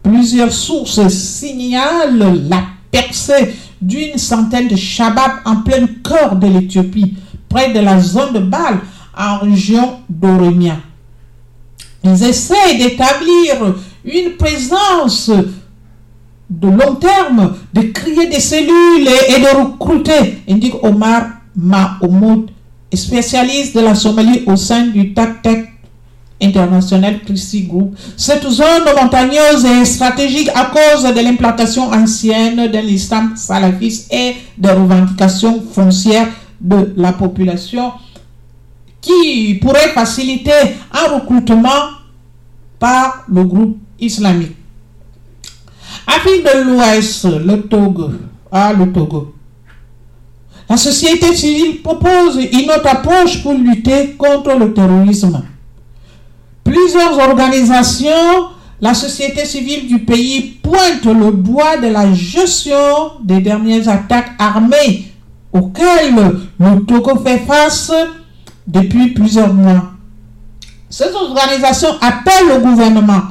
plusieurs 0.03 0.51
sources 0.51 1.07
signalent 1.09 2.35
la 2.49 2.63
percée 2.91 3.55
d'une 3.81 4.17
centaine 4.17 4.67
de 4.67 4.75
Shabab 4.75 5.31
en 5.45 5.57
plein 5.57 5.85
cœur 6.03 6.35
de 6.35 6.47
l'Éthiopie, 6.47 7.15
près 7.49 7.71
de 7.73 7.79
la 7.79 7.99
zone 7.99 8.33
de 8.33 8.39
Bâle, 8.39 8.79
en 9.17 9.39
région 9.39 9.99
d'Oremia. 10.09 10.77
Ils 12.03 12.23
essayent 12.23 12.77
d'établir 12.77 13.75
une 14.05 14.31
présence 14.37 15.31
de 16.49 16.67
long 16.67 16.95
terme, 16.95 17.55
de 17.73 17.81
créer 17.81 18.27
des 18.27 18.39
cellules 18.39 19.07
et 19.27 19.39
de 19.41 19.57
recruter, 19.57 20.43
indique 20.47 20.81
Omar 20.81 21.23
Mahmoud, 21.55 22.51
spécialiste 22.93 23.75
de 23.75 23.81
la 23.81 23.95
Somalie 23.95 24.43
au 24.45 24.55
sein 24.55 24.87
du 24.87 25.13
TAC-TEC 25.13 25.67
international 26.41 27.19
Christie 27.25 27.63
Group. 27.63 27.95
Cette 28.15 28.47
zone 28.47 28.83
montagneuse 28.99 29.65
est 29.65 29.85
stratégique 29.85 30.49
à 30.53 30.65
cause 30.65 31.03
de 31.03 31.19
l'implantation 31.19 31.91
ancienne 31.91 32.71
de 32.71 32.77
l'islam 32.79 33.33
salafiste 33.35 34.13
et 34.13 34.35
des 34.57 34.71
revendications 34.71 35.63
foncières 35.71 36.27
de 36.59 36.93
la 36.95 37.13
population 37.13 37.91
qui 39.01 39.55
pourrait 39.61 39.89
faciliter 39.93 40.51
un 40.91 41.15
recrutement 41.15 41.97
par 42.79 43.25
le 43.31 43.43
groupe 43.43 43.77
islamique. 43.99 44.55
Afrique 46.05 46.43
de 46.43 46.63
l'Ouest, 46.63 47.25
le 47.25 47.61
Togo, 47.63 48.11
ah, 48.51 48.73
le 48.73 48.91
Togo. 48.91 49.33
La 50.69 50.77
société 50.77 51.33
civile 51.35 51.81
propose 51.81 52.37
une 52.51 52.69
autre 52.69 52.87
approche 52.87 53.41
pour 53.41 53.53
lutter 53.53 54.15
contre 54.17 54.57
le 54.57 54.73
terrorisme. 54.73 55.41
Plusieurs 56.67 57.17
organisations, 57.17 58.49
la 58.81 58.93
société 58.93 59.45
civile 59.45 59.87
du 59.87 59.99
pays 59.99 60.59
pointe 60.61 61.05
le 61.05 61.31
doigt 61.31 61.77
de 61.77 61.87
la 61.87 62.13
gestion 62.13 63.13
des 63.23 63.39
dernières 63.39 63.87
attaques 63.87 64.31
armées 64.37 65.09
auxquelles 65.53 66.13
le 66.59 66.85
Togo 66.85 67.19
fait 67.23 67.37
face 67.39 67.93
depuis 68.67 69.11
plusieurs 69.11 69.53
mois. 69.53 69.91
Ces 70.89 71.09
organisations 71.13 71.95
appellent 72.01 72.49
le 72.55 72.59
gouvernement 72.59 73.21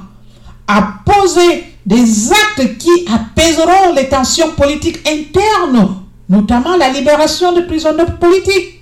à 0.66 0.94
poser 1.04 1.64
des 1.84 2.32
actes 2.32 2.78
qui 2.78 3.06
apaiseront 3.12 3.92
les 3.94 4.08
tensions 4.08 4.52
politiques 4.56 5.06
internes, 5.06 5.88
notamment 6.30 6.76
la 6.78 6.88
libération 6.88 7.52
de 7.52 7.60
prisonniers 7.60 8.06
politiques. 8.18 8.72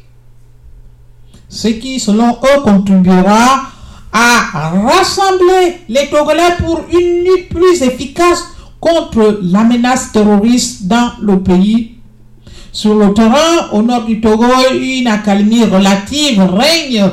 ce 1.48 1.68
qui, 1.68 2.00
selon 2.00 2.30
eux, 2.30 2.60
contribuera 2.64 3.73
à 4.16 4.70
rassembler 4.70 5.80
les 5.88 6.08
Togolais 6.08 6.56
pour 6.60 6.82
une 6.92 7.24
lutte 7.24 7.48
plus 7.48 7.82
efficace 7.82 8.44
contre 8.78 9.40
la 9.42 9.64
menace 9.64 10.12
terroriste 10.12 10.86
dans 10.86 11.10
le 11.20 11.42
pays. 11.42 11.96
Sur 12.70 12.94
le 12.94 13.12
terrain, 13.12 13.70
au 13.72 13.82
nord 13.82 14.04
du 14.04 14.20
Togo, 14.20 14.46
une 14.72 15.08
accalmie 15.08 15.64
relative 15.64 16.40
règne. 16.40 17.04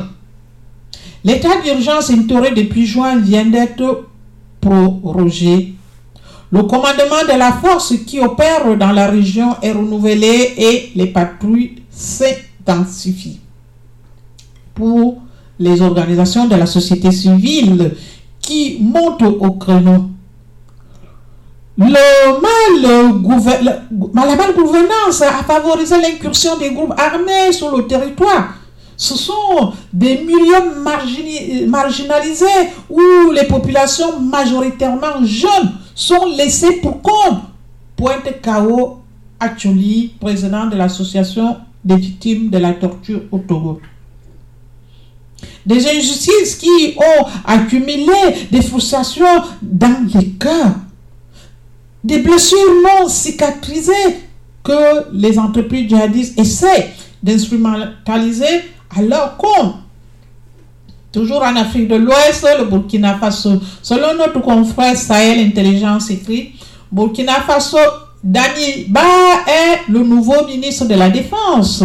L'état 1.24 1.60
d'urgence 1.64 2.12
instauré 2.12 2.52
depuis 2.52 2.86
juin 2.86 3.18
vient 3.18 3.46
d'être 3.46 4.06
prorogé. 4.60 5.74
Le 6.52 6.64
commandement 6.64 7.24
de 7.32 7.38
la 7.38 7.52
force 7.54 7.96
qui 8.06 8.20
opère 8.20 8.78
dans 8.78 8.92
la 8.92 9.08
région 9.08 9.56
est 9.62 9.72
renouvelé 9.72 10.54
et 10.58 10.92
les 10.96 11.08
patrouilles 11.08 11.82
s'intensifient. 11.90 13.40
Pour 14.76 15.22
les 15.62 15.82
organisations 15.82 16.48
de 16.48 16.56
la 16.56 16.66
société 16.66 17.12
civile 17.12 17.94
qui 18.42 18.78
montent 18.82 19.22
au 19.22 19.52
créneau, 19.52 20.10
le 21.78 21.86
mal, 22.42 23.62
la 24.14 24.36
malgouvernance 24.36 25.22
a 25.22 25.44
favorisé 25.44 25.96
l'incursion 26.02 26.58
des 26.58 26.72
groupes 26.72 26.94
armés 26.98 27.52
sur 27.52 27.76
le 27.76 27.88
territoire. 27.88 28.56
Ce 28.98 29.16
sont 29.16 29.74
des 29.94 30.18
milieux 30.20 31.66
marginalisés 31.68 32.46
où 32.90 33.32
les 33.34 33.46
populations 33.46 34.20
majoritairement 34.20 35.24
jeunes 35.24 35.72
sont 35.96 36.26
laissées 36.38 36.82
pour 36.82 37.02
compte. 37.02 37.40
Pointe 37.96 38.42
Kao 38.42 39.00
Acholi, 39.40 40.14
président 40.20 40.68
de 40.68 40.76
l'association 40.76 41.58
des 41.84 41.96
victimes 41.96 42.50
de 42.50 42.58
la 42.60 42.74
torture 42.74 43.22
au 43.32 43.40
Togo. 43.40 43.80
Des 45.66 45.88
injustices 45.88 46.56
qui 46.56 46.96
ont 46.98 47.26
accumulé 47.46 48.48
des 48.52 48.62
frustrations 48.62 49.26
dans 49.62 50.08
les 50.14 50.30
cœurs 50.30 50.76
des 52.04 52.20
blessures 52.20 52.58
non 52.84 53.08
cicatrisées 53.08 53.92
que 54.64 55.12
les 55.14 55.38
entreprises 55.38 55.88
djihadistes 55.88 56.40
essaient 56.40 56.94
d'instrumentaliser 57.22 58.64
à 58.96 59.02
leur 59.02 59.38
compte. 59.38 59.76
Toujours 61.12 61.44
en 61.44 61.56
Afrique 61.56 61.88
de 61.88 61.96
l'Ouest, 61.96 62.48
le 62.58 62.66
Burkina 62.66 63.18
Faso. 63.18 63.62
Selon 63.82 64.16
notre 64.18 64.40
confrère 64.40 64.96
Sahel 64.96 65.46
Intelligence 65.46 66.10
écrit, 66.10 66.54
Burkina 66.92 67.42
Faso, 67.42 67.78
Dani 68.24 68.86
Ba 68.88 69.02
est 69.48 69.92
le 69.92 70.00
nouveau 70.00 70.46
ministre 70.48 70.86
de 70.86 70.96
la 70.96 71.10
Défense. 71.10 71.84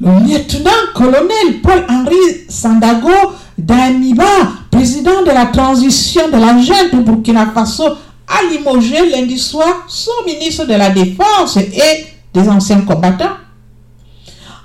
Le 0.00 0.10
lieutenant-colonel 0.28 1.60
Paul-Henri 1.62 2.14
Sandago 2.48 3.10
Daniba, 3.56 4.24
président 4.70 5.22
de 5.22 5.30
la 5.30 5.46
transition 5.46 6.28
de 6.28 6.36
la 6.36 6.56
junte 6.58 6.94
de 6.94 7.00
Burkina 7.00 7.46
Faso, 7.52 7.84
a 8.28 8.52
limogé 8.52 9.10
lundi 9.10 9.36
soir 9.38 9.84
son 9.88 10.12
ministre 10.24 10.66
de 10.66 10.74
la 10.74 10.90
Défense 10.90 11.56
et 11.56 12.06
des 12.32 12.48
anciens 12.48 12.82
combattants. 12.82 13.36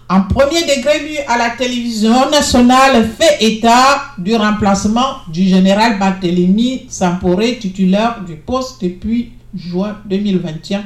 En 0.08 0.22
premier 0.24 0.62
degré, 0.62 1.00
lui, 1.00 1.18
à 1.28 1.38
la 1.40 1.50
télévision 1.52 2.30
nationale, 2.30 3.10
fait 3.20 3.44
état 3.44 4.04
du 4.20 4.36
remplacement 4.36 5.18
du 5.30 5.48
général 5.48 5.98
Barthélemy 5.98 6.86
Samporé, 6.90 7.58
titulaire 7.58 8.20
du 8.28 8.36
poste 8.36 8.84
depuis 8.84 9.32
juin 9.56 9.98
2021. 10.06 10.84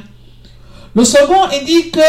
Le 0.95 1.03
second 1.03 1.43
indique 1.51 1.91
que 1.91 1.99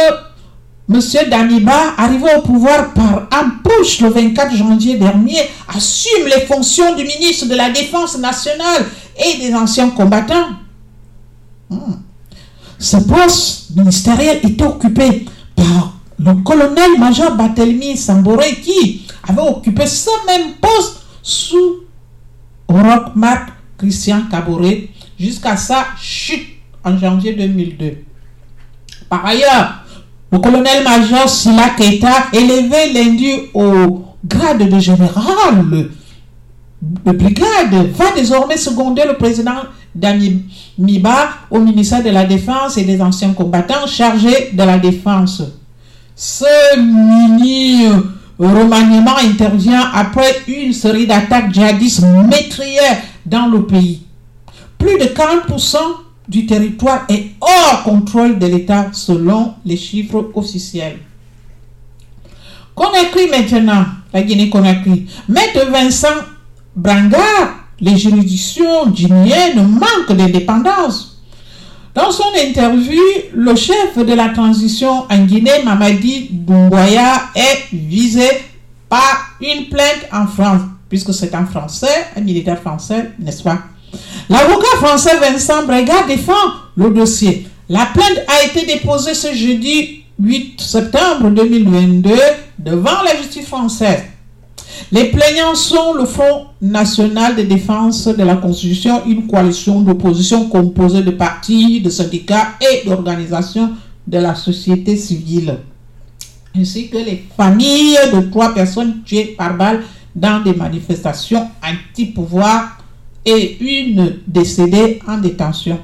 M. 0.91 1.01
Daniba, 1.29 1.95
arrivé 1.99 2.25
au 2.37 2.41
pouvoir 2.43 2.95
par 2.95 3.29
push 3.63 4.01
le 4.01 4.09
24 4.09 4.57
janvier 4.57 4.97
dernier, 4.97 5.39
assume 5.69 6.27
les 6.27 6.47
fonctions 6.47 6.95
du 6.97 7.05
ministre 7.05 7.47
de 7.47 7.55
la 7.55 7.71
Défense 7.71 8.19
nationale 8.19 8.87
et 9.17 9.39
des 9.39 9.55
anciens 9.55 9.91
combattants. 9.91 10.49
Hmm. 11.69 11.95
Ce 12.79 12.97
poste 12.97 13.77
ministériel 13.77 14.41
était 14.43 14.65
occupé 14.65 15.27
par 15.55 15.93
le 16.19 16.35
colonel-major 16.43 17.37
Barthélemy 17.37 17.97
Samboré 17.97 18.55
qui 18.63 19.07
avait 19.29 19.43
occupé 19.43 19.87
ce 19.87 20.11
même 20.27 20.55
poste 20.55 21.01
sous 21.23 21.85
Rock 22.69 23.15
Marc 23.15 23.51
Christian 23.77 24.23
Caboret 24.31 24.89
jusqu'à 25.19 25.57
sa 25.57 25.87
chute 26.01 26.47
en 26.85 26.97
janvier 26.97 27.35
2002. 27.35 28.05
Par 29.09 29.25
ailleurs, 29.27 29.85
le 30.31 30.39
colonel-major 30.39 31.29
Sila 31.29 31.71
Keita, 31.77 32.27
élevé 32.33 32.93
lundi 32.93 33.33
au 33.55 34.05
grade 34.25 34.69
de 34.69 34.79
général 34.79 35.89
de 36.83 37.13
brigade, 37.13 37.91
va 37.95 38.13
désormais 38.15 38.57
seconder 38.57 39.03
le 39.07 39.15
président 39.15 39.63
Dani 39.95 40.45
Miba 40.79 41.31
au 41.51 41.59
ministère 41.61 42.03
de 42.05 42.11
la 42.11 42.25
Défense 42.25 42.77
et 42.77 42.85
des 42.85 43.01
anciens 43.01 43.33
combattants 43.33 43.87
chargés 43.87 44.51
de 44.53 44.63
la 44.63 44.79
défense. 44.79 45.43
Ce 46.15 46.79
mini 46.79 47.87
remaniement 48.39 49.17
intervient 49.17 49.91
après 49.95 50.43
une 50.47 50.73
série 50.73 51.07
d'attaques 51.07 51.53
djihadistes 51.53 52.05
métrières 52.29 52.99
dans 53.25 53.47
le 53.47 53.65
pays. 53.67 54.03
Plus 54.79 54.99
de 54.99 55.05
40% 55.05 55.77
du 56.29 56.47
territoire 56.47 57.05
est 57.09 57.31
hors 57.41 57.83
contrôle 57.85 58.39
de 58.39 58.47
l'État 58.47 58.91
selon 58.93 59.55
les 59.65 59.77
chiffres 59.77 60.31
officiels. 60.35 60.99
Conakry 62.75 63.29
maintenant, 63.31 63.87
la 64.13 64.23
Guinée-Conakry. 64.23 65.07
Maître 65.29 65.67
Vincent 65.71 66.09
Brangard, 66.77 67.65
les 67.81 67.97
juridictions 67.97 68.89
guinéennes 68.89 69.67
manquent 69.67 70.17
d'indépendance. 70.17 71.23
Dans 71.95 72.13
son 72.13 72.31
interview, 72.41 73.03
le 73.35 73.57
chef 73.57 73.99
de 73.99 74.13
la 74.13 74.29
transition 74.29 75.07
en 75.11 75.25
Guinée, 75.25 75.65
Mamadi 75.65 76.29
Doumbouya, 76.31 77.23
est 77.35 77.75
visé 77.75 78.29
par 78.89 79.37
une 79.41 79.69
plainte 79.69 80.07
en 80.13 80.27
France, 80.27 80.63
puisque 80.89 81.13
c'est 81.13 81.35
un 81.35 81.47
Français, 81.47 82.07
un 82.17 82.21
militaire 82.21 82.61
français, 82.61 83.11
n'est-ce 83.19 83.43
pas? 83.43 83.59
L'avocat 84.29 84.77
français 84.77 85.19
Vincent 85.19 85.65
Brega 85.67 86.07
défend 86.07 86.33
le 86.77 86.91
dossier. 86.91 87.47
La 87.69 87.87
plainte 87.87 88.25
a 88.29 88.47
été 88.47 88.67
déposée 88.67 89.15
ce 89.15 89.33
jeudi 89.35 90.05
8 90.21 90.61
septembre 90.61 91.31
2022 91.31 92.11
devant 92.59 93.03
la 93.05 93.17
justice 93.17 93.47
française. 93.47 94.03
Les 94.91 95.11
plaignants 95.11 95.55
sont 95.55 95.93
le 95.95 96.07
Front 96.07 96.47
national 96.61 97.37
de 97.37 97.43
défense 97.43 98.07
de 98.07 98.23
la 98.23 98.37
Constitution, 98.37 99.03
une 99.07 99.27
coalition 99.27 99.81
d'opposition 99.81 100.49
composée 100.49 101.03
de 101.03 101.11
partis, 101.11 101.81
de 101.81 101.91
syndicats 101.91 102.55
et 102.61 102.87
d'organisations 102.89 103.71
de 104.07 104.19
la 104.19 104.35
société 104.35 104.97
civile, 104.97 105.59
ainsi 106.57 106.89
que 106.89 106.97
les 106.97 107.25
familles 107.37 107.99
de 108.13 108.31
trois 108.31 108.55
personnes 108.55 109.03
tuées 109.05 109.35
par 109.37 109.57
balle 109.57 109.83
dans 110.15 110.41
des 110.43 110.55
manifestations 110.55 111.49
anti-pouvoir 111.63 112.79
et 113.29 113.59
une 113.61 114.21
décédée 114.27 115.01
en 115.07 115.19
détention 115.19 115.79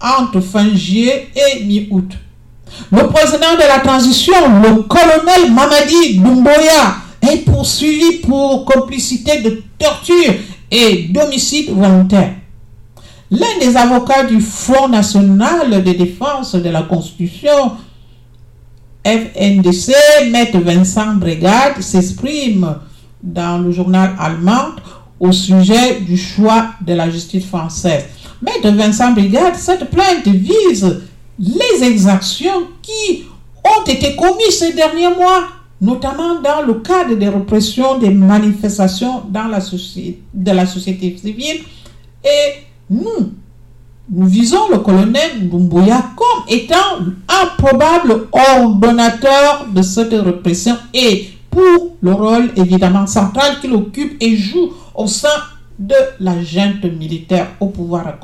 entre 0.00 0.40
fin 0.40 0.74
juillet 0.74 1.28
et 1.36 1.62
mi-août. 1.62 2.10
Le 2.90 3.06
président 3.06 3.54
de 3.54 3.68
la 3.68 3.78
transition, 3.78 4.34
le 4.60 4.82
colonel 4.82 5.52
Mamadi 5.52 6.18
Doumbouya, 6.18 6.96
est 7.20 7.44
poursuivi 7.44 8.18
pour 8.18 8.64
complicité 8.64 9.40
de 9.42 9.62
torture 9.78 10.34
et 10.70 11.04
d'homicide 11.04 11.70
volontaire. 11.70 12.34
L'un 13.30 13.58
des 13.60 13.76
avocats 13.76 14.24
du 14.24 14.40
Front 14.40 14.88
national 14.88 15.84
de 15.84 15.92
défense 15.92 16.56
de 16.56 16.68
la 16.68 16.82
Constitution, 16.82 17.72
FNDC, 19.06 19.92
Maître 20.32 20.58
Vincent 20.58 21.14
Brigade, 21.14 21.80
s'exprime 21.80 22.78
dans 23.22 23.58
le 23.58 23.70
journal 23.70 24.16
allemand 24.18 24.72
au 25.22 25.30
sujet 25.30 26.00
du 26.00 26.16
choix 26.16 26.70
de 26.84 26.94
la 26.94 27.08
justice 27.08 27.46
française. 27.46 28.06
Mais 28.42 28.60
de 28.60 28.76
Vincent 28.76 29.12
Brigade, 29.12 29.54
cette 29.54 29.88
plainte 29.88 30.26
vise 30.26 31.00
les 31.38 31.84
exactions 31.84 32.66
qui 32.82 33.24
ont 33.64 33.84
été 33.86 34.16
commises 34.16 34.58
ces 34.58 34.72
derniers 34.72 35.14
mois, 35.14 35.44
notamment 35.80 36.40
dans 36.40 36.62
le 36.66 36.74
cadre 36.80 37.14
des 37.14 37.28
répressions 37.28 37.98
des 37.98 38.10
manifestations 38.10 39.22
dans 39.28 39.46
la 39.46 39.60
de 39.60 40.50
la 40.50 40.66
société 40.66 41.16
civile. 41.16 41.60
Et 42.24 42.54
nous, 42.90 43.32
nous 44.10 44.26
visons 44.26 44.70
le 44.72 44.78
colonel 44.78 45.48
Doumbouya 45.48 46.04
comme 46.16 46.44
étant 46.48 46.98
un 47.28 47.46
probable 47.58 48.26
ordonnateur 48.32 49.68
de 49.72 49.82
cette 49.82 50.14
répression 50.14 50.76
et 50.92 51.28
pour 51.52 51.96
le 52.00 52.12
rôle 52.12 52.50
évidemment 52.56 53.06
central 53.06 53.60
qu'il 53.60 53.72
occupe 53.74 54.16
et 54.20 54.36
joue 54.36 54.72
au 54.94 55.06
sein 55.06 55.28
de 55.78 55.94
la 56.18 56.42
junte 56.42 56.84
militaire 56.84 57.48
au 57.60 57.66
pouvoir 57.66 58.06
à. 58.08 58.14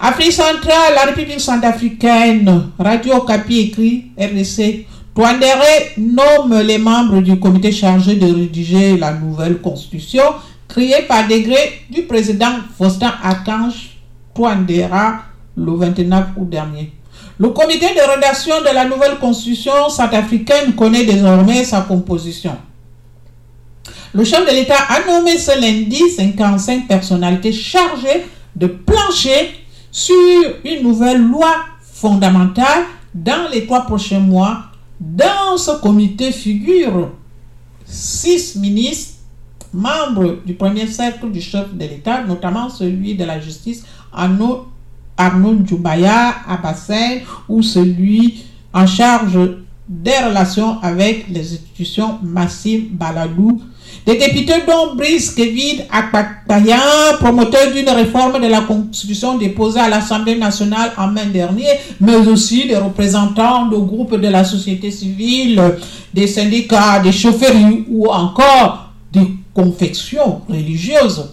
Afrique 0.00 0.32
centrale, 0.32 0.94
la 0.94 1.04
République 1.06 1.40
centrafricaine, 1.40 2.68
Radio 2.78 3.20
Capi 3.20 3.58
écrit 3.60 4.06
RDC, 4.18 4.86
Touandéré 5.14 5.92
nomme 5.96 6.58
les 6.60 6.78
membres 6.78 7.20
du 7.20 7.38
comité 7.38 7.70
chargé 7.70 8.16
de 8.16 8.26
rédiger 8.26 8.96
la 8.96 9.12
nouvelle 9.12 9.60
constitution 9.60 10.22
créée 10.66 11.02
par 11.06 11.28
décret 11.28 11.72
du 11.88 12.02
président 12.02 12.56
Faustin 12.76 13.12
Archange 13.22 13.98
Touandéra 14.34 15.20
le 15.56 15.72
29 15.72 16.26
août 16.36 16.50
dernier. 16.50 16.92
Le 17.38 17.48
comité 17.48 17.86
de 17.86 18.14
rédaction 18.14 18.60
de 18.60 18.72
la 18.72 18.84
nouvelle 18.84 19.18
constitution 19.18 19.88
centrafricaine 19.88 20.74
connaît 20.74 21.04
désormais 21.04 21.64
sa 21.64 21.80
composition. 21.80 22.56
Le 24.12 24.22
chef 24.22 24.46
de 24.46 24.52
l'État 24.52 24.76
a 24.88 25.04
nommé 25.04 25.36
ce 25.36 25.60
lundi 25.60 26.00
55 26.16 26.86
personnalités 26.86 27.52
chargées 27.52 28.24
de 28.54 28.68
plancher 28.68 29.50
sur 29.90 30.14
une 30.64 30.84
nouvelle 30.84 31.20
loi 31.20 31.52
fondamentale 31.82 32.84
dans 33.12 33.48
les 33.52 33.66
trois 33.66 33.82
prochains 33.84 34.20
mois. 34.20 34.66
Dans 35.00 35.56
ce 35.56 35.72
comité 35.80 36.30
figurent 36.30 37.10
six 37.84 38.54
ministres, 38.56 39.14
membres 39.72 40.38
du 40.46 40.54
premier 40.54 40.86
cercle 40.86 41.32
du 41.32 41.40
chef 41.40 41.74
de 41.74 41.84
l'État, 41.84 42.22
notamment 42.22 42.68
celui 42.70 43.16
de 43.16 43.24
la 43.24 43.40
justice, 43.40 43.84
Arnaud, 44.12 44.68
Arnaud 45.16 45.58
Djoubaya 45.66 46.34
Abassin, 46.48 47.20
ou 47.48 47.62
celui 47.62 48.44
en 48.72 48.86
charge 48.86 49.38
des 49.88 50.18
relations 50.26 50.80
avec 50.82 51.26
les 51.28 51.54
institutions 51.54 52.18
Massim 52.22 52.88
Baladou 52.92 53.60
des 54.06 54.18
députés 54.18 54.62
dont 54.66 54.94
Brice 54.96 55.30
Kevin 55.30 55.82
Akpakpayan, 55.90 57.16
promoteur 57.20 57.72
d'une 57.72 57.88
réforme 57.88 58.40
de 58.40 58.46
la 58.48 58.60
Constitution 58.62 59.38
déposée 59.38 59.80
à 59.80 59.88
l'Assemblée 59.88 60.36
nationale 60.36 60.92
en 60.98 61.08
mai 61.08 61.26
dernier, 61.32 61.68
mais 62.00 62.16
aussi 62.16 62.66
des 62.66 62.76
représentants 62.76 63.66
de 63.66 63.76
groupes 63.76 64.16
de 64.20 64.28
la 64.28 64.44
société 64.44 64.90
civile, 64.90 65.60
des 66.12 66.26
syndicats, 66.26 67.00
des 67.00 67.12
chauffeurs 67.12 67.54
ou 67.88 68.08
encore 68.08 68.92
des 69.12 69.30
confections 69.54 70.42
religieuses. 70.48 71.30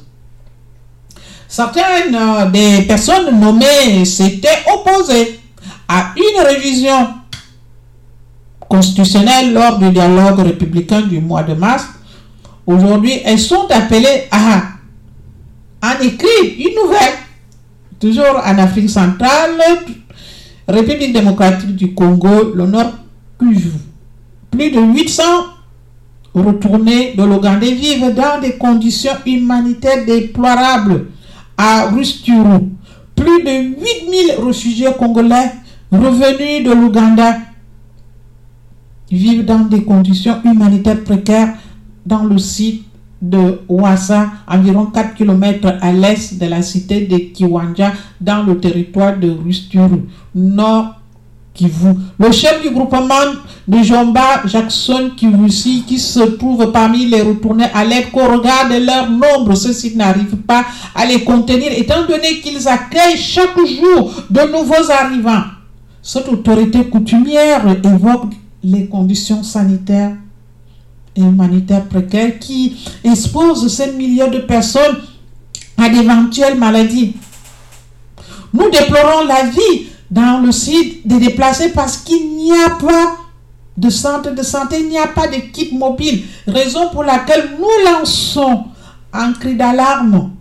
Certaines 1.51 2.15
euh, 2.15 2.49
des 2.49 2.83
personnes 2.83 3.37
nommées 3.37 4.05
s'étaient 4.05 4.63
opposées 4.73 5.37
à 5.85 6.13
une 6.15 6.45
révision 6.45 7.09
constitutionnelle 8.69 9.51
lors 9.53 9.77
du 9.77 9.89
dialogue 9.89 10.39
républicain 10.39 11.01
du 11.01 11.19
mois 11.19 11.43
de 11.43 11.53
mars. 11.53 11.87
Aujourd'hui, 12.65 13.19
elles 13.25 13.37
sont 13.37 13.67
appelées 13.69 14.29
à 14.31 14.61
en 15.83 16.01
écrire 16.01 16.29
une 16.57 16.73
nouvelle, 16.85 17.15
toujours 17.99 18.37
en 18.45 18.57
Afrique 18.57 18.89
centrale, 18.89 19.61
République 20.69 21.11
démocratique 21.11 21.75
du 21.75 21.93
Congo, 21.93 22.53
le 22.55 22.65
Nord 22.65 22.93
Plus 23.37 24.71
de 24.71 24.79
800 24.79 25.23
retournés 26.33 27.13
de 27.13 27.23
l'Ouganda 27.23 27.65
vivent 27.65 28.15
dans 28.15 28.39
des 28.39 28.53
conditions 28.53 29.11
humanitaires 29.25 30.05
déplorables 30.05 31.07
à 31.61 31.89
Rusturu. 31.91 32.71
Plus 33.15 33.43
de 33.43 33.79
8000 33.79 34.43
réfugiés 34.43 34.89
congolais 34.97 35.51
revenus 35.91 36.63
de 36.65 36.71
l'Ouganda 36.71 37.37
vivent 39.11 39.45
dans 39.45 39.59
des 39.59 39.83
conditions 39.83 40.41
humanitaires 40.43 41.03
précaires 41.03 41.53
dans 42.03 42.23
le 42.23 42.39
site 42.39 42.85
de 43.21 43.59
Ouassa, 43.69 44.31
environ 44.47 44.87
4 44.87 45.13
km 45.13 45.77
à 45.81 45.91
l'est 45.91 46.39
de 46.39 46.47
la 46.47 46.63
cité 46.63 47.05
de 47.05 47.17
Kiwanja, 47.17 47.93
dans 48.19 48.41
le 48.41 48.59
territoire 48.59 49.19
de 49.19 49.29
Rusturu, 49.29 50.07
nord 50.33 50.95
Kivu. 51.53 51.95
Le 52.17 52.31
chef 52.31 52.61
du 52.61 52.69
groupement 52.69 53.03
de 53.67 53.83
Jomba, 53.83 54.41
Jackson 54.45 55.11
Kivusi, 55.17 55.83
qui 55.85 55.99
se 55.99 56.19
trouve 56.21 56.71
parmi 56.71 57.05
les 57.05 57.21
retournés 57.21 57.67
à 57.73 57.83
l'aide 57.83 58.11
qu'au 58.11 58.25
regard 58.25 58.69
de 58.69 58.85
leur 58.85 59.09
nombre, 59.09 59.55
ceux-ci 59.55 59.95
n'arrivent 59.95 60.37
pas 60.47 60.63
à 60.95 61.05
les 61.05 61.23
contenir, 61.23 61.71
étant 61.75 62.05
donné 62.07 62.39
qu'ils 62.41 62.67
accueillent 62.67 63.17
chaque 63.17 63.57
jour 63.57 64.11
de 64.29 64.41
nouveaux 64.51 64.89
arrivants. 64.91 65.43
Cette 66.01 66.27
autorité 66.29 66.85
coutumière 66.85 67.65
évoque 67.83 68.33
les 68.63 68.87
conditions 68.87 69.43
sanitaires 69.43 70.13
et 71.15 71.21
humanitaire 71.21 71.83
précaire 71.85 72.39
qui 72.39 72.77
expose 73.03 73.67
ces 73.67 73.91
milliers 73.91 74.29
de 74.29 74.39
personnes 74.39 74.97
à 75.77 75.89
d'éventuelles 75.89 76.57
maladies. 76.57 77.15
Nous 78.53 78.69
déplorons 78.69 79.25
la 79.27 79.43
vie 79.43 79.87
dans 80.11 80.45
le 80.45 80.51
site 80.51 81.07
des 81.07 81.19
déplacés 81.19 81.71
parce 81.71 81.97
qu'il 81.97 82.35
n'y 82.35 82.51
a 82.51 82.71
pas 82.71 83.15
de 83.77 83.89
centre 83.89 84.35
de 84.35 84.43
santé, 84.43 84.81
il 84.81 84.89
n'y 84.89 84.97
a 84.97 85.07
pas 85.07 85.27
kit 85.27 85.69
mobile, 85.73 86.23
raison 86.45 86.89
pour 86.91 87.03
laquelle 87.03 87.51
nous 87.57 87.91
lançons 87.91 88.65
un 89.13 89.31
cri 89.31 89.55
d'alarme 89.55 90.31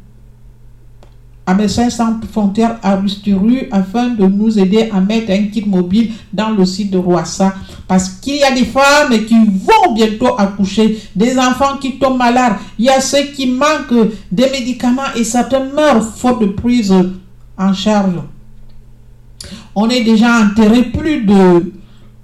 à 1.47 1.55
Médecins 1.55 1.91
Sans 1.91 2.21
Frontières 2.31 2.79
à 2.83 2.97
Rusturu 2.97 3.69
afin 3.73 4.09
de 4.11 4.25
nous 4.27 4.59
aider 4.59 4.91
à 4.93 5.01
mettre 5.01 5.33
un 5.33 5.45
kit 5.45 5.65
mobile 5.67 6.13
dans 6.33 6.51
le 6.51 6.65
site 6.65 6.91
de 6.91 6.99
Roissa. 6.99 7.55
Parce 7.89 8.09
qu'il 8.09 8.37
y 8.37 8.45
a 8.45 8.53
des 8.53 8.65
femmes 8.65 9.11
qui 9.27 9.35
vont 9.35 9.93
bientôt 9.95 10.39
accoucher, 10.39 11.01
des 11.17 11.39
enfants 11.39 11.77
qui 11.81 11.99
tombent 11.99 12.19
malades, 12.19 12.55
il 12.79 12.85
y 12.85 12.89
a 12.89 13.01
ceux 13.01 13.25
qui 13.35 13.47
manquent 13.49 14.11
des 14.31 14.51
médicaments 14.51 15.13
et 15.17 15.25
certains 15.25 15.65
meurent 15.65 16.05
faute 16.05 16.41
de 16.41 16.47
prise 16.47 16.95
en 17.59 17.73
charge. 17.73 18.21
On 19.75 19.89
est 19.89 20.03
déjà 20.03 20.41
enterré 20.41 20.83
plus 20.85 21.23
de 21.23 21.35
euh, 21.35 21.61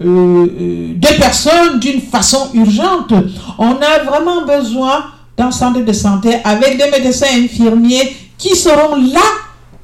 euh, 0.04 0.92
deux 0.94 1.16
personnes 1.18 1.80
d'une 1.80 2.00
façon 2.00 2.50
urgente. 2.54 3.12
On 3.58 3.76
a 3.76 4.04
vraiment 4.04 4.44
besoin 4.44 5.06
d'un 5.36 5.50
centre 5.50 5.80
de 5.84 5.92
santé 5.92 6.36
avec 6.44 6.76
des 6.76 6.90
médecins 6.90 7.34
infirmiers 7.34 8.16
qui 8.36 8.54
seront 8.56 8.96
là 8.96 9.20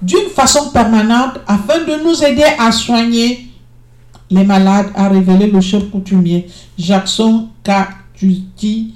d'une 0.00 0.28
façon 0.34 0.70
permanente 0.70 1.40
afin 1.46 1.78
de 1.78 2.04
nous 2.04 2.22
aider 2.24 2.44
à 2.58 2.72
soigner 2.72 3.48
les 4.32 4.44
malades, 4.44 4.86
a 4.94 5.08
révélé 5.08 5.46
le 5.48 5.60
chef 5.60 5.90
coutumier 5.90 6.46
Jackson 6.78 7.48
Katuti. 7.62 8.94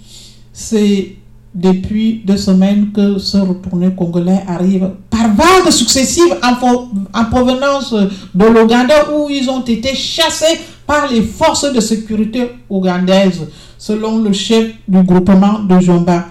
C'est 0.52 1.16
depuis 1.56 2.22
deux 2.24 2.36
semaines 2.36 2.92
que 2.92 3.18
ce 3.18 3.38
retourné 3.38 3.90
congolais 3.96 4.42
arrive 4.46 4.90
par 5.08 5.34
vagues 5.34 5.70
successives 5.70 6.36
en, 6.42 6.88
en 7.18 7.24
provenance 7.24 7.94
de 7.94 8.44
l'Ouganda 8.44 9.10
où 9.16 9.30
ils 9.30 9.48
ont 9.48 9.62
été 9.62 9.94
chassés 9.94 10.60
par 10.86 11.08
les 11.10 11.22
forces 11.22 11.72
de 11.72 11.80
sécurité 11.80 12.50
ougandaises, 12.68 13.40
selon 13.78 14.18
le 14.18 14.32
chef 14.34 14.66
du 14.86 15.02
groupement 15.02 15.60
de 15.60 15.80
Jomba. 15.80 16.26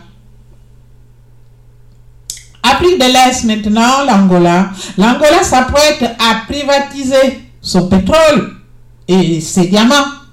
Afrique 2.62 3.00
de 3.00 3.06
l'Est 3.06 3.44
maintenant, 3.46 4.04
l'Angola. 4.08 4.70
L'Angola 4.98 5.44
s'apprête 5.44 6.04
à 6.04 6.46
privatiser 6.48 7.42
son 7.62 7.88
pétrole 7.88 8.54
et 9.08 9.42
ses 9.42 9.68
diamants. 9.68 10.25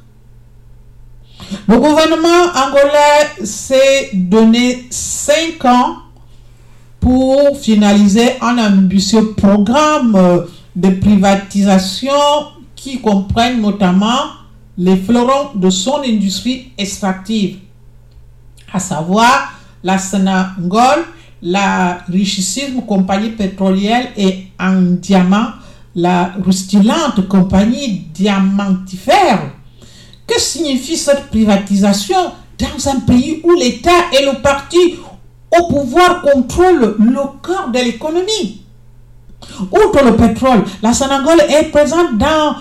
Le 1.69 1.77
gouvernement 1.77 2.45
angolais 2.55 3.45
s'est 3.45 4.11
donné 4.15 4.87
5 4.91 5.65
ans 5.65 5.97
pour 7.01 7.57
finaliser 7.59 8.41
un 8.41 8.59
ambitieux 8.59 9.33
programme 9.33 10.47
de 10.75 10.89
privatisation 10.91 12.13
qui 12.75 13.01
comprenne 13.01 13.61
notamment 13.61 14.31
les 14.79 14.97
fleurons 14.97 15.51
de 15.55 15.69
son 15.71 16.03
industrie 16.03 16.73
extractive, 16.79 17.59
à 18.73 18.79
savoir 18.79 19.53
la 19.83 19.99
Sénangol, 19.99 21.05
la 21.43 21.99
richissime 22.09 22.83
compagnie 22.87 23.31
pétrolière 23.31 24.09
et 24.17 24.47
en 24.59 24.81
diamant 24.81 25.49
la 25.95 26.33
rustulante 26.43 27.29
compagnie 27.29 28.07
diamantifère. 28.15 29.51
Que 30.33 30.41
signifie 30.41 30.97
cette 30.97 31.27
privatisation 31.29 32.17
dans 32.59 32.89
un 32.89 33.01
pays 33.01 33.41
où 33.45 33.53
l'État 33.53 33.91
et 34.19 34.25
le 34.25 34.41
parti 34.41 34.79
au 35.59 35.67
pouvoir 35.67 36.23
contrôlent 36.23 36.97
le 36.99 37.21
cœur 37.47 37.69
de 37.73 37.79
l'économie? 37.79 38.63
Outre 39.71 40.05
le 40.05 40.17
pétrole, 40.17 40.65
la 40.83 40.93
Sénégal 40.95 41.39
est 41.51 41.65
présente 41.65 42.17
dans 42.17 42.55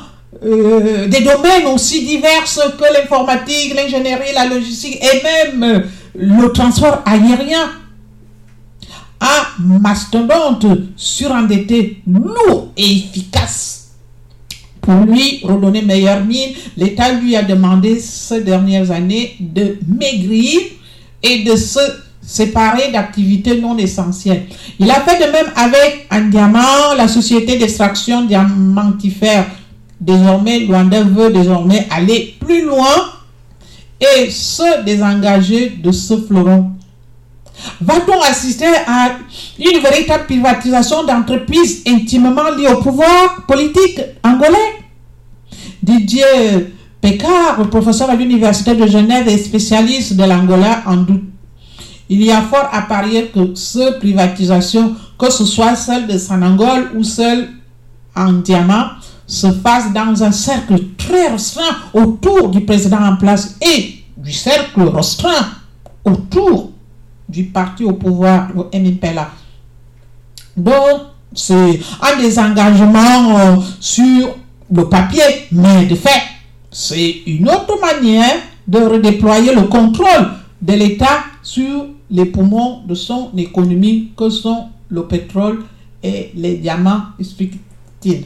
euh, 0.44 1.08
des 1.08 1.22
domaines 1.22 1.68
aussi 1.74 2.06
divers 2.06 2.44
que 2.44 2.94
l'informatique, 2.94 3.74
l'ingénierie, 3.76 4.34
la 4.34 4.48
logistique 4.48 4.98
et 5.02 5.24
même 5.24 5.86
le 6.16 6.52
transport 6.52 7.02
aérien 7.06 7.70
un 9.22 9.80
mastodonte 9.80 10.66
surendetté, 10.98 12.02
lourd 12.08 12.72
et 12.76 12.98
efficace. 12.98 13.81
Pour 14.82 15.06
lui 15.06 15.42
redonner 15.44 15.82
meilleure 15.82 16.24
mine, 16.26 16.52
l'État 16.76 17.12
lui 17.14 17.36
a 17.36 17.44
demandé 17.44 18.00
ces 18.00 18.42
dernières 18.42 18.90
années 18.92 19.36
de 19.40 19.78
maigrir 19.88 20.60
et 21.22 21.44
de 21.44 21.56
se 21.56 21.80
séparer 22.22 22.92
d'activités 22.92 23.60
non 23.60 23.78
essentielles. 23.78 24.44
Il 24.80 24.90
a 24.90 25.02
fait 25.02 25.26
de 25.26 25.32
même 25.32 25.52
avec 25.56 26.08
un 26.10 26.22
diamant, 26.22 26.94
la 26.98 27.08
société 27.08 27.58
d'extraction 27.58 28.26
diamantifère 28.26 29.46
désormais, 30.02 30.60
Luanda 30.60 31.04
veut 31.04 31.32
désormais 31.32 31.88
aller 31.92 32.36
plus 32.40 32.66
loin 32.66 33.12
et 34.02 34.30
se 34.32 34.84
désengager 34.84 35.70
de 35.70 35.92
ce 35.92 36.18
fleuron. 36.18 36.72
Va-t-on 37.82 38.22
assister 38.22 38.74
à 38.88 39.12
une 39.60 39.80
véritable 39.82 40.26
privatisation 40.26 41.04
d'entreprises 41.04 41.84
intimement 41.88 42.50
liées 42.58 42.68
au 42.68 42.82
pouvoir 42.82 43.46
politique 43.48 44.00
angolais? 44.24 44.58
Didier 45.82 46.26
Pécard, 47.02 47.68
professeur 47.70 48.10
à 48.10 48.16
l'Université 48.16 48.76
de 48.76 48.86
Genève 48.86 49.28
et 49.28 49.38
spécialiste 49.38 50.14
de 50.16 50.24
l'Angola, 50.24 50.84
en 50.86 50.98
doute. 50.98 51.24
Il 52.10 52.24
y 52.24 52.32
a 52.32 52.42
fort 52.42 52.70
à 52.72 52.82
parier 52.84 53.32
que 53.34 53.56
ce 53.56 53.98
privatisation, 53.98 54.96
que 55.18 55.32
ce 55.32 55.46
soit 55.46 55.76
celle 55.76 56.08
de 56.08 56.18
Sanangol 56.18 56.92
ou 56.96 57.04
celle 57.04 57.50
en 58.16 58.34
diamant, 58.34 58.88
se 59.26 59.52
fasse 59.52 59.94
dans 59.94 60.24
un 60.24 60.32
cercle 60.32 60.76
très 60.98 61.30
restreint 61.30 61.78
autour 61.94 62.50
du 62.50 62.62
président 62.62 63.02
en 63.02 63.16
place 63.16 63.56
et 63.62 64.04
du 64.18 64.34
cercle 64.34 64.82
restreint 64.82 65.48
autour 66.04 66.71
du 67.32 67.46
parti 67.46 67.84
au 67.84 67.94
pouvoir, 67.94 68.50
le 68.54 68.64
MPLA. 68.78 69.30
Donc, 70.58 71.02
c'est 71.34 71.80
un 72.02 72.22
désengagement 72.22 73.38
euh, 73.40 73.56
sur 73.80 74.36
le 74.72 74.90
papier, 74.90 75.22
mais 75.52 75.86
de 75.86 75.96
fait, 75.96 76.22
c'est 76.70 77.22
une 77.26 77.50
autre 77.50 77.80
manière 77.80 78.36
de 78.68 78.80
redéployer 78.80 79.56
le 79.56 79.64
contrôle 79.64 80.28
de 80.62 80.74
l'État 80.74 81.24
sur 81.42 81.86
les 82.10 82.26
poumons 82.26 82.82
de 82.86 82.96
son 82.96 83.32
économie 83.38 84.12
que 84.18 84.30
sont 84.30 84.68
le 84.90 85.06
pétrole 85.08 85.64
et 86.04 86.32
les 86.36 86.56
diamants, 86.58 87.04
explique-t-il. 87.20 88.26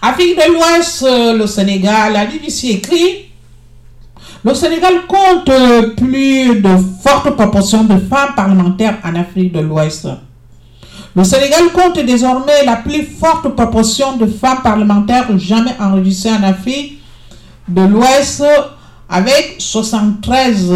Afrique 0.00 0.36
de 0.36 0.52
l'Ouest, 0.52 1.02
euh, 1.02 1.36
le 1.36 1.46
Sénégal, 1.48 2.12
la 2.12 2.24
BBC 2.26 2.68
écrit 2.68 3.27
le 4.44 4.54
Sénégal 4.54 5.06
compte 5.06 5.50
plus 5.96 6.60
de 6.60 6.68
fortes 7.02 7.30
proportions 7.34 7.84
de 7.84 7.96
femmes 7.98 8.34
parlementaires 8.36 8.98
en 9.04 9.14
Afrique 9.16 9.52
de 9.52 9.60
l'Ouest. 9.60 10.08
Le 11.16 11.24
Sénégal 11.24 11.72
compte 11.74 11.98
désormais 12.04 12.64
la 12.64 12.76
plus 12.76 13.02
forte 13.02 13.48
proportion 13.48 14.16
de 14.16 14.26
femmes 14.26 14.62
parlementaires 14.62 15.36
jamais 15.38 15.74
enregistrées 15.80 16.30
en 16.30 16.42
Afrique 16.44 17.00
de 17.66 17.82
l'Ouest 17.82 18.44
avec 19.08 19.56
73 19.58 20.72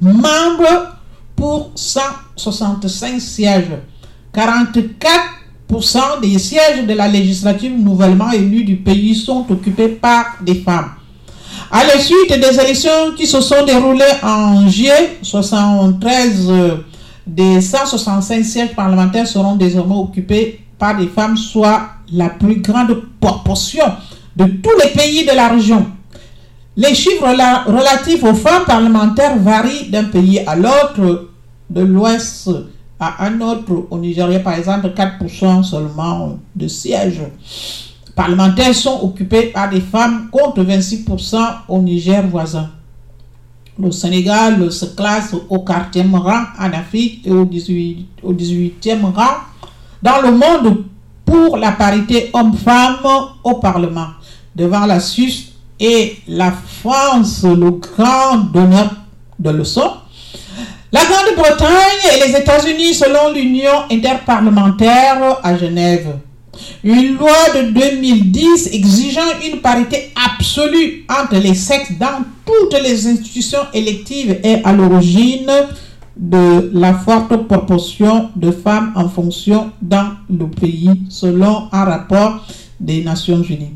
membres 0.00 0.96
pour 1.36 1.70
165 1.76 3.20
sièges. 3.20 3.70
44% 4.34 6.20
des 6.20 6.38
sièges 6.38 6.84
de 6.86 6.92
la 6.94 7.06
législature 7.06 7.70
nouvellement 7.70 8.32
élue 8.32 8.64
du 8.64 8.76
pays 8.76 9.14
sont 9.14 9.46
occupés 9.48 9.88
par 9.88 10.38
des 10.42 10.56
femmes. 10.56 10.95
À 11.70 11.84
la 11.84 11.98
suite 11.98 12.28
des 12.30 12.60
élections 12.60 13.12
qui 13.16 13.26
se 13.26 13.40
sont 13.40 13.64
déroulées 13.64 14.04
en 14.22 14.68
juillet, 14.68 15.18
73 15.22 16.52
des 17.26 17.60
165 17.60 18.44
sièges 18.44 18.74
parlementaires 18.76 19.26
seront 19.26 19.56
désormais 19.56 19.96
occupés 19.96 20.60
par 20.78 20.96
des 20.96 21.08
femmes, 21.08 21.36
soit 21.36 21.88
la 22.12 22.28
plus 22.28 22.60
grande 22.60 23.02
proportion 23.20 23.84
de 24.36 24.44
tous 24.44 24.78
les 24.84 24.90
pays 24.90 25.26
de 25.26 25.32
la 25.34 25.48
région. 25.48 25.86
Les 26.76 26.94
chiffres 26.94 27.26
relatifs 27.26 28.22
aux 28.22 28.34
femmes 28.34 28.64
parlementaires 28.64 29.36
varient 29.38 29.90
d'un 29.90 30.04
pays 30.04 30.40
à 30.46 30.54
l'autre, 30.54 31.30
de 31.68 31.80
l'ouest 31.80 32.48
à 33.00 33.24
un 33.26 33.40
autre. 33.40 33.86
Au 33.90 33.98
Nigeria, 33.98 34.38
par 34.38 34.54
exemple, 34.54 34.92
4% 34.94 35.64
seulement 35.64 36.38
de 36.54 36.68
sièges 36.68 37.22
parlementaires 38.16 38.74
sont 38.74 38.98
occupés 39.04 39.46
par 39.52 39.68
des 39.70 39.80
femmes 39.82 40.28
contre 40.32 40.62
26% 40.64 41.36
au 41.68 41.78
Niger 41.78 42.26
voisin. 42.26 42.70
Le 43.78 43.90
Sénégal 43.92 44.72
se 44.72 44.86
classe 44.86 45.34
au 45.50 45.58
4e 45.58 46.16
rang 46.16 46.44
en 46.58 46.72
Afrique 46.72 47.26
et 47.26 47.30
au 47.30 47.44
18, 47.44 48.06
au 48.22 48.32
18e 48.32 49.02
rang 49.14 49.36
dans 50.02 50.22
le 50.22 50.30
monde 50.32 50.84
pour 51.26 51.58
la 51.58 51.72
parité 51.72 52.30
homme-femme 52.32 52.96
au 53.44 53.54
Parlement, 53.56 54.08
devant 54.54 54.86
la 54.86 54.98
Suisse 54.98 55.52
et 55.78 56.16
la 56.26 56.52
France, 56.52 57.42
le 57.44 57.70
grand 57.72 58.38
donneur 58.52 58.94
de 59.38 59.50
leçons. 59.50 59.92
La 60.90 61.00
Grande-Bretagne 61.04 62.14
et 62.16 62.26
les 62.26 62.36
États-Unis 62.38 62.94
selon 62.94 63.30
l'Union 63.34 63.82
interparlementaire 63.90 65.38
à 65.42 65.58
Genève. 65.58 66.16
Une 66.84 67.16
loi 67.16 67.30
de 67.54 67.70
2010 67.70 68.68
exigeant 68.72 69.20
une 69.46 69.60
parité 69.60 70.12
absolue 70.14 71.04
entre 71.08 71.36
les 71.36 71.54
sexes 71.54 71.92
dans 71.98 72.24
toutes 72.44 72.80
les 72.82 73.06
institutions 73.06 73.66
électives 73.72 74.38
est 74.42 74.62
à 74.64 74.72
l'origine 74.72 75.50
de 76.16 76.70
la 76.72 76.94
forte 76.94 77.36
proportion 77.46 78.30
de 78.36 78.50
femmes 78.50 78.92
en 78.96 79.08
fonction 79.08 79.70
dans 79.82 80.12
le 80.30 80.46
pays, 80.48 80.90
selon 81.10 81.68
un 81.72 81.84
rapport 81.84 82.44
des 82.80 83.02
Nations 83.04 83.42
Unies. 83.42 83.74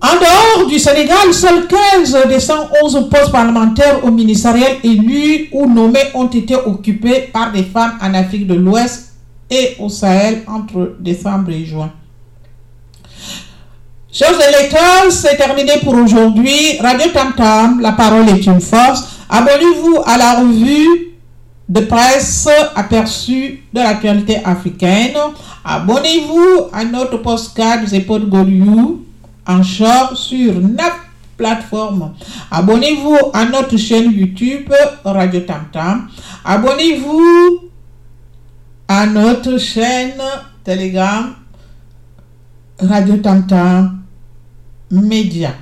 En 0.00 0.14
dehors 0.16 0.66
du 0.68 0.78
Sénégal, 0.80 1.32
seuls 1.32 1.68
15 1.68 2.16
des 2.28 2.40
111 2.40 3.08
postes 3.08 3.30
parlementaires 3.30 4.04
au 4.04 4.10
ministériel 4.10 4.78
élus 4.82 5.48
ou 5.52 5.66
nommés 5.72 6.10
ont 6.14 6.26
été 6.26 6.56
occupés 6.56 7.30
par 7.32 7.52
des 7.52 7.62
femmes 7.62 7.98
en 8.02 8.12
Afrique 8.14 8.48
de 8.48 8.54
l'Ouest 8.54 9.11
et 9.52 9.76
au 9.78 9.88
Sahel 9.88 10.42
entre 10.46 10.96
décembre 10.98 11.50
et 11.50 11.64
juin. 11.64 11.92
Chers 14.10 14.34
électeurs, 14.34 15.10
c'est 15.10 15.36
terminé 15.36 15.72
pour 15.82 15.94
aujourd'hui. 15.94 16.78
Radio 16.80 17.10
Tam 17.12 17.32
Tam, 17.36 17.80
la 17.80 17.92
parole 17.92 18.28
est 18.28 18.44
une 18.46 18.60
force. 18.60 19.04
Abonnez-vous 19.28 19.98
à 20.04 20.18
la 20.18 20.40
revue 20.40 21.12
de 21.68 21.80
presse 21.80 22.48
aperçue 22.74 23.62
de 23.72 23.80
l'actualité 23.80 24.38
africaine. 24.44 25.16
Abonnez-vous 25.64 26.68
à 26.72 26.84
notre 26.84 27.18
postcard 27.18 27.86
Zepod 27.86 28.28
Goriou 28.28 29.02
en 29.46 29.62
short 29.62 30.16
sur 30.16 30.54
notre 30.60 31.06
plateforme. 31.36 32.12
Abonnez-vous 32.50 33.16
à 33.32 33.44
notre 33.46 33.76
chaîne 33.76 34.12
YouTube 34.12 34.72
Radio 35.04 35.40
Tam 35.40 35.64
Tam. 35.72 36.08
Abonnez-vous 36.44 37.71
notre 39.06 39.58
chaîne 39.58 40.20
Telegram 40.62 41.34
Radio 42.78 43.16
Tantam 43.16 44.02
Média. 44.90 45.54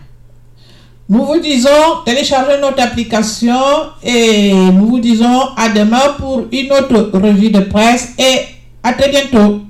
Nous 1.09 1.25
vous 1.25 1.38
disons 1.40 2.03
téléchargez 2.05 2.61
notre 2.61 2.83
application 2.83 3.55
et 4.03 4.53
nous 4.53 4.87
vous 4.87 5.01
disons 5.01 5.49
à 5.57 5.69
demain 5.69 6.14
pour 6.19 6.45
une 6.51 6.73
autre 6.73 7.11
revue 7.19 7.51
de 7.51 7.61
presse 7.61 8.14
et 8.19 8.40
à 8.83 8.93
très 8.93 9.09
bientôt. 9.11 9.61